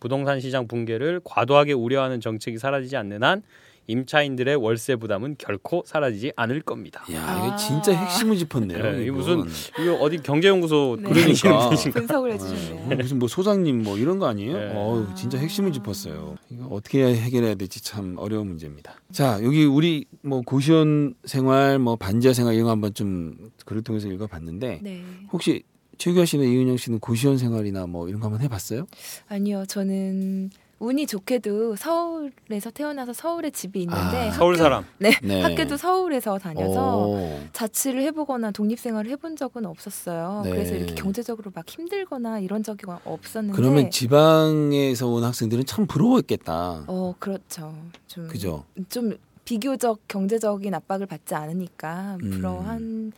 [0.00, 3.42] 부동산 시장 붕괴를 과도하게 우려하는 정책이 사라지지 않는 한
[3.86, 7.02] 임차인들의 월세 부담은 결코 사라지지 않을 겁니다.
[7.12, 7.56] 야, 이거 아.
[7.56, 8.82] 진짜 핵심을 짚었네요.
[8.82, 9.16] 네, 이게 이건.
[9.16, 9.44] 무슨
[9.82, 11.08] 이거 어디 경제연구소 네.
[11.08, 11.58] 그러니까.
[11.68, 11.70] 분이신가?
[12.06, 12.96] 분석을 어, 해주셨네요.
[12.96, 14.52] 무슨 뭐 소장님 뭐 이런 거 아니에요?
[14.56, 14.72] 네.
[14.74, 16.36] 어우, 진짜 핵심을 짚었어요.
[16.50, 18.94] 이거 어떻게 해결해야 될지 참 어려운 문제입니다.
[19.10, 24.06] 자, 여기 우리 뭐 고시원 생활, 뭐 반지하 생활 이런 거 한번 좀 글을 통해서
[24.08, 25.02] 읽어봤는데 네.
[25.32, 25.64] 혹시
[26.00, 28.86] 최규하 씨나 이은영 씨는 고시원 생활이나 뭐 이런 거 한번 해봤어요?
[29.28, 34.86] 아니요, 저는 운이 좋게도 서울에서 태어나서 서울에 집이 있는데 아, 서울 사람.
[34.96, 35.42] 네, 네.
[35.42, 37.38] 학교도 서울에서 다녀서 오.
[37.52, 40.40] 자취를 해보거나 독립생활을 해본 적은 없었어요.
[40.44, 40.50] 네.
[40.52, 43.54] 그래서 이렇게 경제적으로 막 힘들거나 이런 적이 없었는데.
[43.54, 46.84] 그러면 지방에서 온 학생들은 참 부러웠겠다.
[46.86, 47.74] 어 그렇죠.
[48.06, 48.64] 좀, 그죠?
[48.88, 52.30] 좀 비교적 경제적인 압박을 받지 않으니까 음.
[52.30, 53.12] 부러워한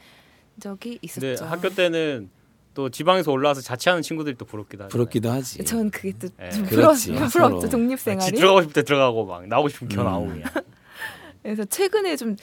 [0.59, 1.45] 적이 있었죠.
[1.45, 2.29] 학교 때는
[2.75, 4.93] 또 지방에서 올라와서 자취하는 친구들이 또 부럽기도 하죠.
[4.93, 5.63] 부럽기도 하지.
[5.65, 6.51] 전 그게 또 네.
[6.51, 7.49] 좀 그렇지, 부러, 서로.
[7.49, 8.27] 부럽죠 독립 생활이.
[8.27, 10.05] 집 들어가고 싶을 때 들어가고 막 나오고 싶으면 겨 음.
[10.07, 10.43] 나오고 그냥.
[11.43, 12.37] 그래서 최근에 좀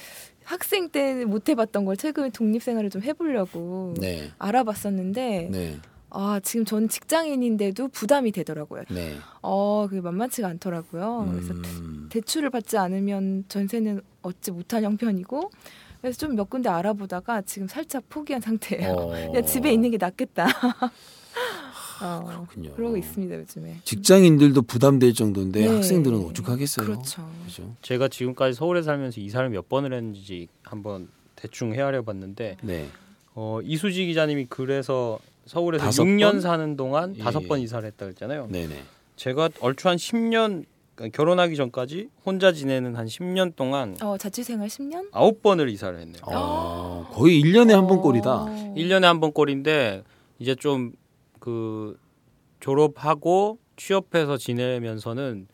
[0.43, 4.31] 학생 때못 해봤던 걸 최근에 독립 생활을 좀 해보려고 네.
[4.37, 5.77] 알아봤었는데 네.
[6.11, 8.83] 아 지금 저는 직장인인데도 부담이 되더라고요.
[8.89, 9.15] 네.
[9.41, 11.27] 어 그게 만만치가 않더라고요.
[11.31, 12.07] 그래서 음.
[12.11, 15.51] 대출을 받지 않으면 전세는 얻지 못한 형편이고
[16.01, 18.91] 그래서 좀 몇 군데 알아보다가 지금 살짝 포기한 상태예요.
[18.93, 19.07] 어.
[19.09, 20.47] 그냥 집에 있는 게 낫겠다.
[22.01, 22.73] 어, 그렇군요.
[22.75, 23.81] 그러고 있습니다 요즘에.
[23.83, 25.67] 직장인들도 부담될 정도인데 네.
[25.67, 26.85] 학생들은 오죽하겠어요.
[26.85, 27.29] 그렇죠.
[27.45, 27.75] 그죠?
[27.81, 32.87] 제가 지금까지 서울에 살면서 이사를 몇 번을 했는지 한번 대충 헤아려 봤는데 네.
[33.35, 36.41] 어, 이수지 기자님이 그래서 서울에서 다섯 6년 번?
[36.41, 37.23] 사는 동안 예.
[37.23, 38.47] 다섯 번 이사를 했다 그랬잖아요.
[38.49, 38.81] 네네.
[39.17, 40.63] 제가 얼추 한 10년
[40.99, 45.07] 그러니까 결혼하기 전까지 혼자 지내는 한 10년 동안 어 자취생활 10년?
[45.13, 46.21] 아홉 번을 이사를 했네요.
[46.25, 48.43] 어, 거의 1년에 한 번 꼴이다.
[48.43, 48.73] 어.
[48.75, 50.03] 1년에 한 번 꼴인데
[50.39, 50.91] 이제 좀
[51.39, 51.97] 그
[52.59, 55.47] 졸업하고 취업해서 지내면서는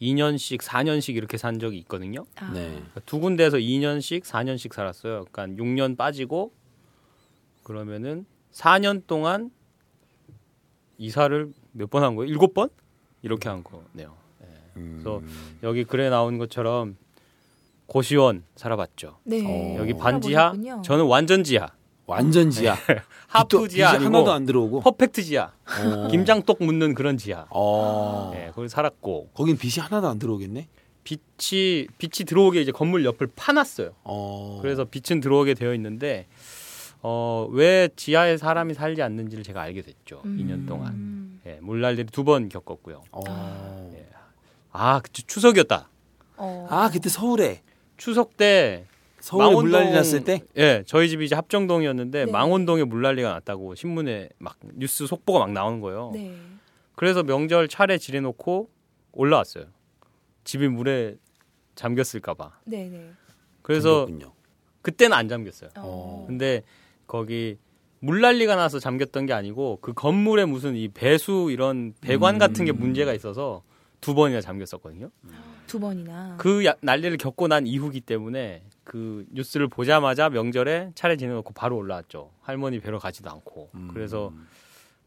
[0.00, 2.24] 2년씩 4년씩 이렇게 산 적이 있거든요.
[2.36, 2.50] 아.
[2.54, 2.70] 네.
[2.70, 5.26] 그러니까 두 군데에서 2년씩 4년씩 살았어요.
[5.30, 6.52] 그러니까 6년 빠지고
[7.64, 9.50] 그러면은 4년 동안
[10.96, 12.30] 이사를 몇 번 한 거예요?
[12.30, 12.70] 일곱 번?
[13.20, 14.16] 이렇게 한 거네요.
[14.76, 15.00] 음.
[15.02, 15.22] 그래서
[15.62, 16.96] 여기 글에 나온 것처럼
[17.86, 19.18] 고시원 살아봤죠.
[19.24, 19.42] 네.
[19.46, 19.76] 어.
[19.78, 20.82] 여기 반지하, 살아보셨군요.
[20.82, 21.68] 저는 완전 지하,
[22.06, 22.76] 완전 지하.
[23.28, 24.80] 하프 빚도- 지하 아니고 하나도 안 들어오고.
[24.80, 26.08] 퍼펙트 지하, 어.
[26.10, 27.46] 김장떡 묻는 그런 지하.
[27.50, 28.32] 어.
[28.34, 30.68] 예, 거기 살았고 거긴 빚이 하나도 안 들어오겠네.
[31.04, 33.92] 빛이 빛이 들어오게 이제 건물 옆을 파놨어요.
[34.02, 34.58] 어.
[34.60, 36.26] 그래서 빛은 들어오게 되어 있는데
[37.02, 40.22] 어, 왜 지하에 사람이 살지 않는지를 제가 알게 됐죠.
[40.24, 40.36] 음.
[40.40, 40.92] 2년 동안.
[40.94, 41.40] 음.
[41.46, 43.02] 예, 물난리를 두 번 겪었고요.
[43.12, 43.90] 어.
[43.94, 44.06] 예.
[44.78, 45.88] 아, 그 추석이었다.
[46.38, 46.66] 어.
[46.70, 47.62] 아 그때 서울에
[47.96, 48.84] 추석 때
[49.20, 50.42] 서울에 망원동- 물난리 났을 때.
[50.58, 52.30] 예, 저희 집이 이제 합정동이었는데 네.
[52.30, 56.10] 망원동에 물난리가 났다고 신문에 막 뉴스 속보가 막 나오는 거예요.
[56.14, 56.34] 네.
[56.94, 58.68] 그래서 명절 차례 지내놓고
[59.12, 59.64] 올라왔어요.
[60.44, 61.16] 집이 물에
[61.74, 62.60] 잠겼을까봐.
[62.66, 63.10] 네, 네.
[63.62, 64.32] 그래서 잠겼군요.
[64.82, 65.70] 그때는 안 잠겼어요.
[65.78, 66.24] 어.
[66.28, 66.62] 근데
[67.06, 67.56] 거기
[68.00, 72.38] 물난리가 나서 잠겼던 게 아니고 그 건물에 무슨 이 배수 이런 배관 음.
[72.38, 73.62] 같은 게 문제가 있어서
[74.06, 75.10] 두 번이나 잠겼었거든요.
[75.66, 76.36] 두 번이나.
[76.38, 82.30] 그 야- 난리를 겪고 난 이후기 때문에 그 뉴스를 보자마자 명절에 차례 지내놓고 바로 올라왔죠.
[82.40, 83.70] 할머니 뵈러 가지도 않고.
[83.74, 83.90] 음.
[83.92, 84.32] 그래서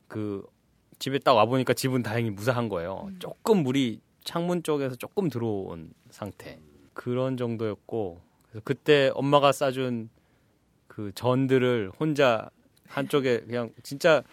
[0.09, 0.45] 그
[0.99, 3.05] 집에 딱 와보니까 집은 다행히 무사한 거예요.
[3.07, 3.19] 음.
[3.19, 6.59] 조금 물이 창문 쪽에서 조금 들어온 상태.
[6.93, 8.19] 그런 정도였고.
[8.49, 10.09] 그래서 그때 엄마가 싸준
[10.87, 12.49] 그 전들을 혼자
[12.89, 14.23] 한쪽에 그냥 진짜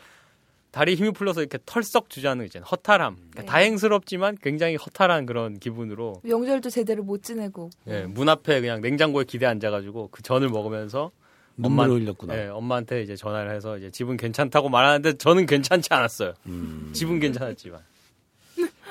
[0.76, 2.66] 다리 힘이 풀려서 이렇게 털썩 주자는 거 있잖아요.
[2.70, 3.14] 허탈함.
[3.16, 3.46] 그러니까 네.
[3.46, 7.70] 다행스럽지만 굉장히 허탈한 그런 기분으로 명절도 제대로 못 지내고.
[7.86, 11.12] 예, 문 앞에 그냥 냉장고에 기대 앉아가지고 그 전을 먹으면서
[11.56, 12.38] 눈물을 엄마- 흘렸구나.
[12.38, 16.34] 예, 엄마한테 이제 전화를 해서 이제 집은 괜찮다고 말하는데 저는 괜찮지 않았어요.
[16.44, 16.90] 음.
[16.92, 17.80] 집은 괜찮았지만.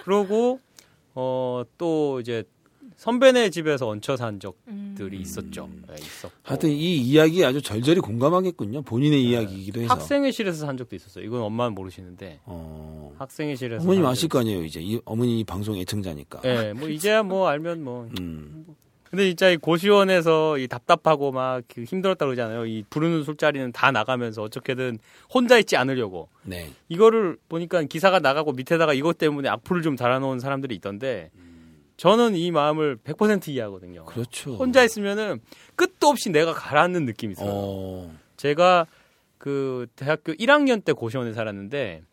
[0.06, 0.60] 그러고
[1.14, 2.44] 어 또 이제
[2.98, 5.22] 선배네 집에서 얹혀 산 적들이 음.
[5.22, 5.70] 있었죠.
[5.88, 6.34] 네, 있었고.
[6.44, 8.84] 하여튼 이 이야기 아주 절절히 공감하겠군요.
[8.84, 9.94] 본인의 이야기이기도 해서.
[9.94, 11.26] 학생회실에서 산 적도 있었어요.
[11.26, 13.14] 이건 엄마는 모르시는데 어.
[13.20, 14.80] 학생회실에서 어머님 산 아실 거 아니에요, 이제.
[14.82, 16.42] 이 어머니 방송 애청자니까.
[16.46, 18.08] 예, 뭐 이제야 뭐 알면 뭐.
[18.20, 18.66] 음.
[19.10, 22.66] 근데 진짜 이 고시원에서 이 답답하고 막그 힘들었다 그러잖아요.
[22.66, 24.98] 이 부르는 술자리는 다 나가면서 어떻게든
[25.34, 26.28] 혼자 있지 않으려고.
[26.44, 26.70] 네.
[26.90, 31.30] 이거를 보니까 기사가 나가고 밑에다가 이것 때문에 악플을 좀 달아놓은 사람들이 있던데
[31.98, 34.06] 저는 이 마음을 100% 이해하거든요.
[34.06, 34.56] 그렇죠.
[34.56, 35.40] 혼자 있으면은
[35.76, 37.50] 끝도 없이 내가 가라앉는 느낌이 있어요.
[37.52, 38.16] 어.
[38.38, 38.86] 제가
[39.38, 42.04] 그 대학교 1학년 때 고시원에 살았는데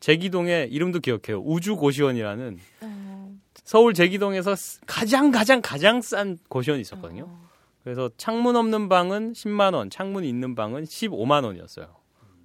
[0.00, 1.40] 제기동에 이름도 기억해요.
[1.40, 3.32] 우주 고시원이라는 어,
[3.64, 4.54] 서울 제기동에서
[4.86, 7.24] 가장 가장 가장 싼 고시원이 있었거든요.
[7.24, 7.48] 어.
[7.82, 11.86] 그래서 창문 없는 방은 10만 원, 창문이 있는 방은 15만 원이었어요.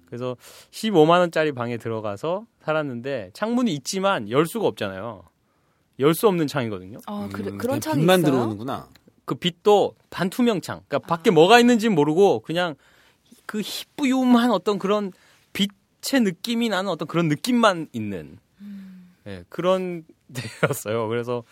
[0.06, 0.36] 그래서
[0.70, 5.24] 15만 원짜리 방에 들어가서 살았는데 창문이 있지만 열 수가 없잖아요.
[5.98, 6.98] 열 수 없는 창이거든요.
[7.06, 8.32] 어, 그래, 음, 그런 그냥 창이 빛만 있어요?
[8.32, 8.88] 들어오는구나.
[9.24, 10.82] 그 빛도 반투명 창.
[10.88, 12.74] 그러니까 밖에 뭐가 있는지 모르고 그냥
[13.46, 15.12] 그 희뿌유한 어떤 그런
[15.52, 18.38] 빛의 느낌이 나는 어떤 그런 느낌만 있는
[19.26, 21.08] 예, 그런 데였어요.
[21.08, 21.44] 그래서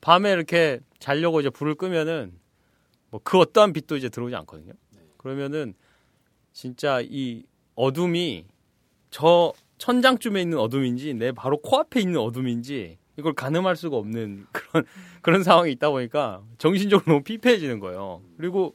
[0.00, 2.32] 밤에 이렇게 자려고 이제 불을 끄면은
[3.10, 4.72] 뭐 그 어떠한 빛도 이제 들어오지 않거든요.
[5.18, 5.74] 그러면은
[6.52, 8.46] 진짜 이 어둠이
[9.10, 14.84] 저 천장쯤에 있는 어둠인지 내 바로 코앞에 있는 어둠인지 이걸 가늠할 수가 없는 그런
[15.22, 18.20] 그런 상황이 있다 보니까 정신적으로 너무 피폐해지는 거예요.
[18.36, 18.74] 그리고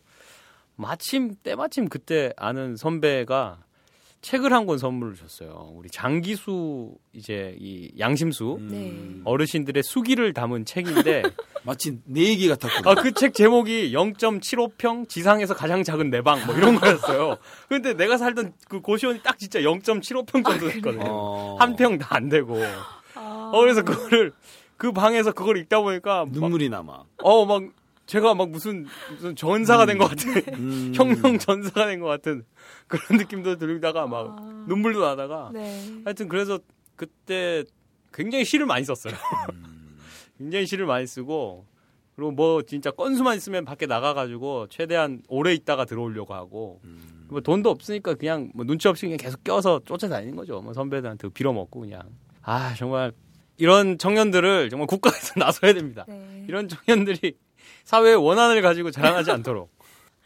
[0.78, 3.60] 마침 때마침 그때 아는 선배가
[4.22, 5.72] 책을 한 권 선물을 줬어요.
[5.76, 8.68] 우리 장기수 이제 이 양심수 음.
[8.72, 9.22] 네.
[9.26, 11.22] 어르신들의 수기를 담은 책인데
[11.64, 12.90] 마치 내 얘기 같았군요.
[12.90, 17.38] 아그 책 제목이 0.75평 지상에서 가장 작은 내 방 뭐 이런 거였어요.
[17.70, 21.04] 근데 내가 살던 그 고시원이 딱 진짜 0.75평 정도 됐거든요.
[21.08, 21.58] 어.
[21.60, 22.56] 한평 다 안 되고.
[23.48, 23.58] 아.
[23.58, 24.34] 어 그래서 그거를
[24.78, 27.04] 그 방에서 그걸 읽다 보니까 눈물이 남아.
[27.24, 27.64] 어 막
[28.06, 30.94] 제가 막 무슨 무슨 전사가 된 것 같은 음.
[30.96, 32.46] 혁명 전사가 된 것 같은
[32.88, 34.64] 그런 느낌도 들다가 막 아.
[34.68, 35.84] 눈물도 나다가 네.
[36.06, 36.60] 하여튼 그래서
[36.96, 37.64] 그때
[38.14, 39.14] 굉장히 시를 많이 썼어요.
[40.38, 41.66] 굉장히 시를 많이 쓰고
[42.16, 46.80] 그리고 뭐 진짜 건수만 있으면 밖에 나가가지고 최대한 오래 있다가 들어오려고 하고
[47.28, 50.62] 뭐 돈도 없으니까 그냥 뭐 눈치 없이 그냥 계속 껴서 쫓아다니는 거죠.
[50.62, 52.02] 뭐 선배들한테 빌어먹고 그냥
[52.42, 53.12] 아 정말
[53.58, 56.06] 이런 청년들을 정말 국가에서 나서야 됩니다.
[56.08, 56.46] 네.
[56.48, 57.36] 이런 청년들이
[57.84, 59.70] 사회의 원한을 가지고 자랑하지 않도록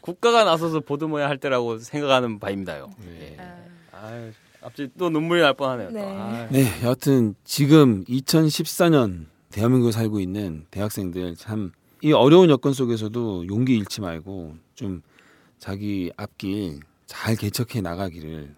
[0.00, 2.90] 국가가 나서서 보듬어야 할 때라고 생각하는 바입니다요.
[3.20, 3.36] 예.
[3.38, 3.56] 아,
[3.92, 5.88] 아, 갑자기 또 눈물이 날 뻔하네요.
[5.88, 5.94] 또.
[5.94, 6.02] 네.
[6.04, 11.72] 아, 네, 여하튼 지금 2014년 대한민국에 살고 있는 대학생들 참
[12.04, 15.02] 이 어려운 여건 속에서도 용기 잃지 말고 좀
[15.60, 18.56] 자기 앞길 잘 개척해 나가기를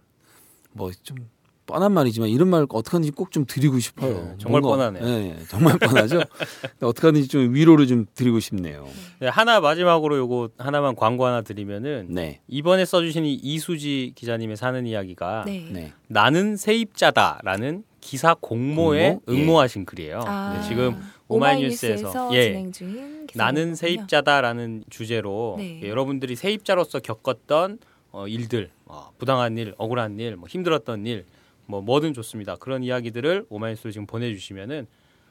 [0.73, 1.29] 뭐 좀
[1.67, 4.13] 뻔한 말이지만 이런 말 어떻게 하는지 꼭 좀 드리고 싶어요.
[4.13, 5.05] 네, 정말 뭔가- 뻔하네요.
[5.05, 6.21] 네, 정말 뻔하죠.
[6.83, 8.87] 어떻게 하든지 좀 위로를 좀 드리고 싶네요.
[9.19, 14.87] 네, 하나 마지막으로 요거 하나만 광고 하나 드리면은 네, 이번에 써주신 이 이수지 기자님의 사는
[14.87, 15.67] 이야기가 네.
[15.71, 19.23] 네, 나는 세입자다라는 기사 공모에 공모?
[19.29, 19.33] 예.
[19.43, 20.21] 응모하신 글이에요.
[20.27, 23.45] 아, 네, 지금 오마이뉴스에서 예, 진행 중인 기사군요.
[23.45, 25.81] 나는 세입자다라는 주제로 네.
[25.83, 27.79] 예, 여러분들이 세입자로서 겪었던
[28.13, 31.25] 어, 일들, 어, 부당한 일, 억울한 일, 뭐 힘들었던 일,
[31.67, 32.57] 뭐 뭐든 좋습니다.
[32.57, 34.87] 그런 이야기들을 오마이뉴스로 지금 보내주시면은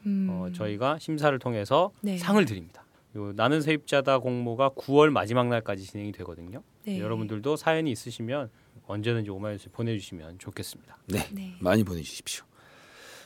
[0.06, 2.18] 음, 어, 저희가 심사를 통해서 네.
[2.18, 2.84] 상을 드립니다.
[3.16, 6.62] 요 나는 세입자다 공모가 9월 마지막 날까지 진행이 되거든요.
[6.84, 6.98] 네.
[6.98, 8.50] 여러분들도 사연이 있으시면
[8.86, 10.98] 언제든지 오마이뉴스에 보내주시면 좋겠습니다.
[11.06, 11.54] 네, 네.
[11.60, 12.44] 많이 보내주십시오.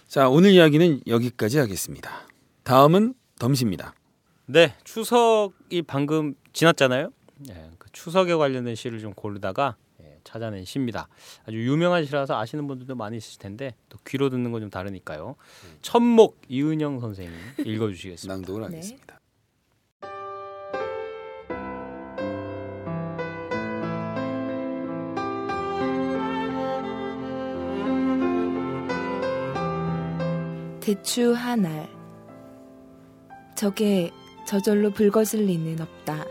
[0.06, 2.10] 자, 오늘 이야기는 여기까지 하겠습니다.
[2.62, 3.94] 다음은 덤시입니다.
[4.46, 7.10] 네, 추석이 방금 지났잖아요.
[7.50, 9.87] 예, 그 추석에 관련된 시를 좀 고르다가 예,
[10.28, 11.08] 찾아낸 시입니다.
[11.46, 15.36] 아주 유명한 시라서 아시는 분들도 많이 있을 텐데 또 귀로 듣는 건 좀 다르니까요.
[15.82, 17.32] 천목 이은영 선생님
[17.64, 18.34] 읽어주시겠습니다.
[18.34, 18.66] 낭독을 네.
[18.66, 19.20] 하겠습니다.
[30.80, 31.88] 대추 하날
[33.54, 34.10] 저게
[34.46, 36.24] 저절로 붉어질 리는 없다.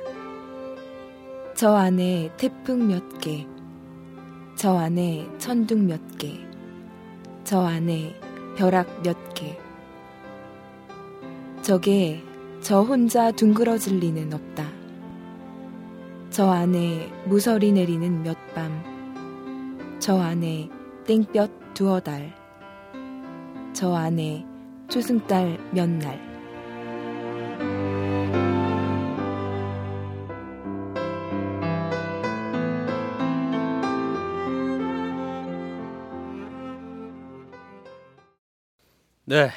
[1.56, 3.46] 저 안에 태풍 몇 개,
[4.58, 6.34] 저 안에 천둥 몇 개,
[7.44, 8.20] 저 안에
[8.58, 9.56] 벼락 몇 개.
[11.62, 12.24] 저게
[12.60, 14.66] 저 혼자 둥그러질 리는 없다.
[16.32, 18.82] 저 안에 무서리 내리는 몇 밤,
[20.00, 20.72] 저 안에
[21.06, 22.34] 땡볕 두어 달.
[23.74, 24.44] 저 안에
[24.90, 26.27] 초승달 몇 날.
[39.30, 39.50] 네,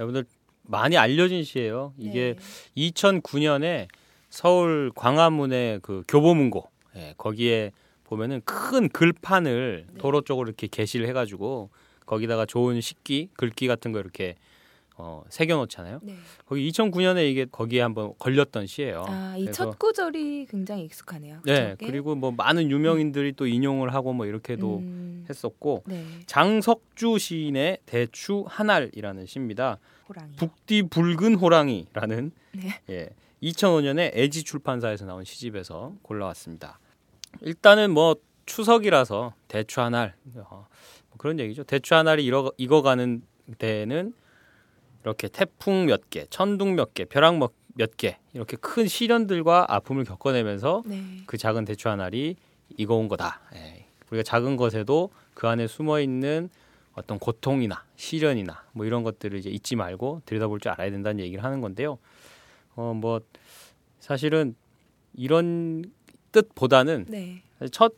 [0.00, 0.24] 여러분들
[0.62, 1.94] 많이 알려진 시예요.
[1.96, 2.34] 이게
[2.74, 2.90] 네.
[2.90, 3.86] 2009년에
[4.30, 7.70] 서울 광화문의 그 교보문고 예, 거기에
[8.02, 9.98] 보면은 큰 글판을 네.
[9.98, 11.70] 도로 쪽으로 이렇게 게시를 해가지고
[12.04, 14.34] 거기다가 좋은 식기, 글귀 같은 거 이렇게
[14.96, 16.00] 어, 새겨놓잖아요.
[16.02, 16.14] 네.
[16.46, 19.04] 거기 2009년에 이게 거기에 한번 걸렸던 시예요.
[19.08, 21.40] 아, 이 첫 구절이 굉장히 익숙하네요.
[21.44, 21.86] 네, 저게.
[21.86, 26.04] 그리고 뭐 많은 유명인들이 또 인용을 하고 뭐 이렇게도 음, 했었고 네.
[26.26, 29.78] 장석주 시인의 대추 한알이라는 시입니다.
[30.08, 30.36] 호랑이.
[30.36, 32.80] 북디 붉은 호랑이라는 네.
[32.90, 33.08] 예,
[33.42, 36.78] 2005년에 애지 출판사에서 나온 시집에서 골라왔습니다.
[37.40, 38.14] 일단은 뭐
[38.46, 40.66] 추석이라서 대추 한알 어,
[41.08, 41.64] 뭐 그런 얘기죠.
[41.64, 43.22] 대추 한알이 익어가는
[43.58, 44.14] 데는
[45.04, 50.82] 이렇게 태풍 몇 개, 천둥 몇 개, 벼락 몇- 몇개 이렇게 큰 시련들과 아픔을 겪어내면서
[50.86, 51.02] 네.
[51.26, 52.36] 그 작은 대추 하나리
[52.76, 53.40] 익어온 거다.
[53.56, 53.84] 예.
[54.10, 56.48] 우리가 작은 것에도 그 안에 숨어 있는
[56.94, 61.60] 어떤 고통이나 시련이나 뭐 이런 것들을 이제 잊지 말고 들여다볼 줄 알아야 된다는 얘기를 하는
[61.60, 61.98] 건데요.
[62.76, 63.20] 어 뭐
[63.98, 64.54] 사실은
[65.14, 65.84] 이런
[66.32, 67.42] 뜻보다는 네.
[67.72, 67.94] 첫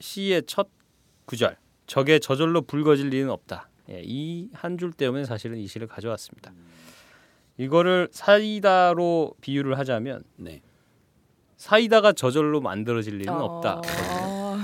[0.00, 0.68] 시의 첫
[1.24, 3.68] 구절 적의 저절로 붉어질 리는 없다.
[3.90, 6.52] 예, 이 한 줄 때문에 사실은 이 시를 가져왔습니다.
[7.56, 10.60] 이거를 사이다로 비유를 하자면 네.
[11.56, 13.80] 사이다가 저절로 만들어질 일은 없다.
[13.80, 14.58] 어,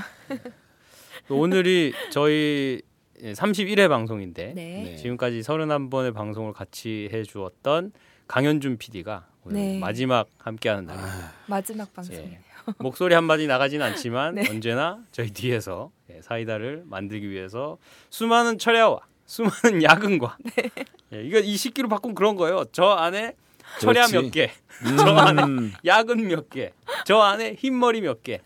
[1.30, 2.82] 오늘이 저희
[3.18, 4.82] 31회 방송인데 네.
[4.84, 4.96] 네.
[4.96, 7.92] 지금까지 31번의 방송을 같이 해주었던
[8.28, 9.78] 강현준 PD가 오늘 네.
[9.78, 10.98] 마지막 함께하는 날.
[10.98, 12.30] 아, 마지막 방송이네요.
[12.38, 12.72] 예.
[12.78, 14.48] 목소리 한 마디 나가진 않지만 네.
[14.48, 17.76] 언제나 저희 뒤에서 예, 사이다를 만들기 위해서
[18.10, 20.70] 수많은 철야와 수많은 야근과 네.
[21.12, 22.64] 예, 이거 이 식기로 바꾼 그런 거예요.
[22.72, 23.34] 저 안에
[23.80, 24.06] 철야.
[24.08, 24.50] 몇 개,
[24.84, 26.72] 음, 저 안에 야근 몇 개,
[27.04, 28.40] 저 안에 흰머리 몇 개,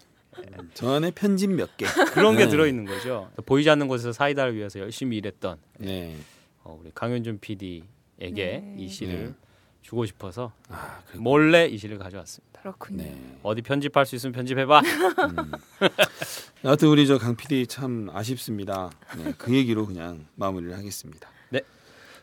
[0.75, 1.87] 저 안에 편집 몇 개.
[2.13, 2.51] 그런 게 네.
[2.51, 3.31] 들어있는 거죠.
[3.47, 6.17] 보이지 않는 곳에서 사이다를 위해서 열심히 일했던 네.
[6.63, 7.83] 어, 우리 강현준 PD에게
[8.21, 8.75] 네.
[8.79, 9.35] 이 시를 네.
[9.83, 12.61] 주고 싶어서 아, 그, 몰래 이 시를 가져왔습니다.
[12.61, 13.03] 그렇군요.
[13.05, 13.17] 네.
[13.43, 14.81] 어디 편집할 수 있으면 편집해봐.
[14.81, 15.53] 음.
[16.65, 18.91] 여하튼 우리 저 강 PD 참 아쉽습니다.
[19.17, 21.29] 네, 그 얘기로 그냥 마무리를 하겠습니다.
[21.51, 21.61] 네.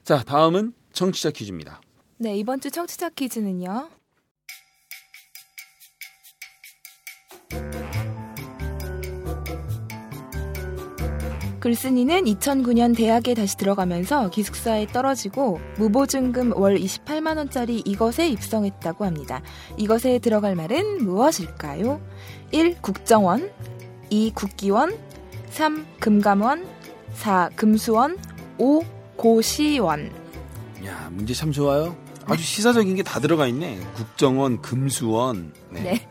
[0.03, 1.81] 자, 다음은 청취자 퀴즈입니다.
[2.17, 3.89] 네, 이번 주 청취자 퀴즈는요.
[11.59, 19.41] 글쓴이는 2009년 대학에 다시 들어가면서 기숙사에 떨어지고 무보증금 월 28만 원짜리 이것에 입성했다고 합니다.
[19.77, 21.99] 이것에 들어갈 말은 무엇일까요?
[22.51, 22.81] 1.
[22.81, 23.51] 국정원
[24.16, 24.32] 2.
[24.34, 24.97] 국기원
[25.49, 25.86] 3.
[25.99, 26.66] 금감원
[27.16, 27.49] 4.
[27.57, 28.18] 금수원
[28.57, 28.82] 5.
[29.18, 30.09] 고시원
[30.86, 31.97] 야, 문제 참 좋아요.
[32.26, 33.78] 아주 시사적인 게 다 들어가 있네.
[33.95, 35.51] 국정원, 금수원.
[35.70, 35.82] 네.
[35.82, 36.07] 네.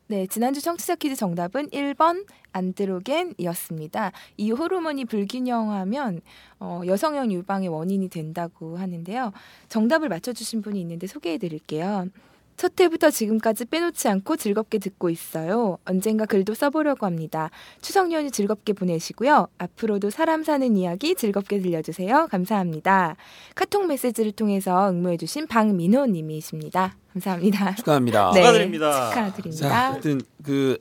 [0.07, 4.11] 네, 지난주 청취자 퀴즈 정답은 1번 안드로겐이었습니다.
[4.37, 6.21] 이 호르몬이 불균형하면
[6.59, 9.31] 어, 여성형 유방의 원인이 된다고 하는데요.
[9.67, 12.07] 정답을 맞춰주신 분이 있는데 소개해 드릴게요.
[12.55, 15.79] 첫 회부터 지금까지 빼놓지 않고 즐겁게 듣고 있어요.
[15.85, 17.49] 언젠가 글도 써보려고 합니다.
[17.81, 19.47] 추석 연휴 즐겁게 보내시고요.
[19.57, 22.27] 앞으로도 사람 사는 이야기 즐겁게 들려주세요.
[22.29, 23.15] 감사합니다.
[23.55, 26.95] 카톡 메시지를 통해서 응모해주신 박민호 님이십니다.
[27.15, 27.75] 감사합니다.
[27.75, 28.31] 축하합니다.
[28.33, 29.09] 네, 축하드립니다.
[29.09, 29.69] 축하드립니다.
[29.69, 30.77] 자, 하여튼 그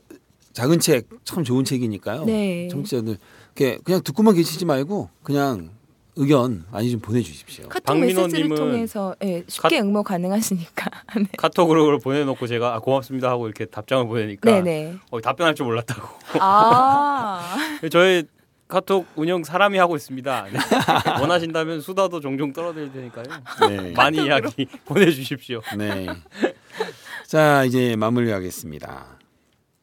[0.53, 2.25] 작은 책 참 좋은 책이니까요.
[2.25, 2.69] 네.
[2.69, 3.17] 청취자들
[3.57, 5.71] 이렇게 그냥 듣고만 계시지 말고 그냥
[6.17, 7.69] 의견 많이 좀 보내주십시오.
[7.69, 10.91] 카톡 박민호 메시지를 님은 통해서 예, 쉽게 응모 가능하시니까.
[11.19, 11.27] 네.
[11.37, 14.95] 카톡으로 보내놓고 제가 아, 고맙습니다 하고 이렇게 답장을 보내니까 네네.
[15.11, 16.07] 어, 답변할 줄 몰랐다고.
[16.39, 17.57] 아.
[17.91, 18.25] 저희
[18.75, 20.47] 카톡 운영 사람이 하고 있습니다.
[20.51, 20.59] 네.
[21.21, 23.25] 원하신다면 수다도 종종 떨어드릴 테니까요.
[23.69, 23.93] 네.
[23.93, 25.61] 많이 이야기 보내주십시오.
[25.79, 26.09] 네.
[27.25, 29.21] 자, 이제 마무리하겠습니다.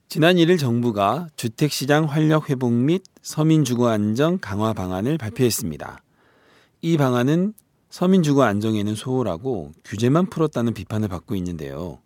[0.09, 6.03] 지난 1일 정부가 주택시장 활력 회복 및 서민 주거 안정 강화 방안을 발표했습니다.
[6.81, 7.53] 이 방안은
[7.89, 11.99] 서민 주거 안정에는 소홀하고 규제만 풀었다는 비판을 받고 있는데요.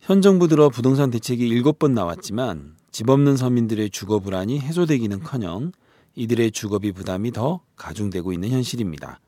[0.00, 5.72] 현 정부 들어 부동산 대책이 7번 나왔지만 집 없는 서민들의 주거 불안이 해소되기는커녕
[6.16, 9.20] 이들의 주거비 부담이 더 가중되고 있는 현실입니다.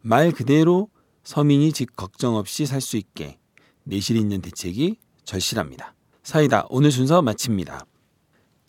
[0.00, 0.88] 말 그대로
[1.22, 3.38] 서민이 집 걱정 없이 살 수 있게
[3.84, 5.94] 내실 있는 대책이 절실합니다.
[6.22, 7.86] 사이다 오늘 순서 마칩니다.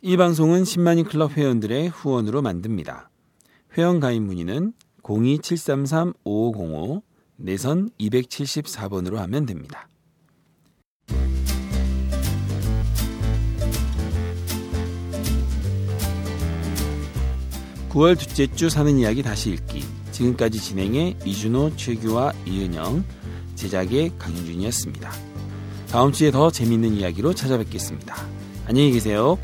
[0.02, 3.10] 이 방송은 10만인 클럽 회원들의 후원으로 만듭니다.
[3.78, 4.74] 회원 가입 문의는
[5.04, 7.02] 02-733-5505
[7.38, 9.90] 내선 274번으로 하면 됩니다.
[17.90, 19.84] 9월 둘째 주 사는 이야기 다시 읽기.
[20.12, 23.04] 지금까지 진행해 이준호, 최규와 이은영,
[23.56, 25.12] 제작의 강윤준이었습니다.
[25.90, 28.16] 다음 주에 더 재밌는 이야기로 찾아뵙겠습니다.
[28.68, 29.38] 안녕히 계세요.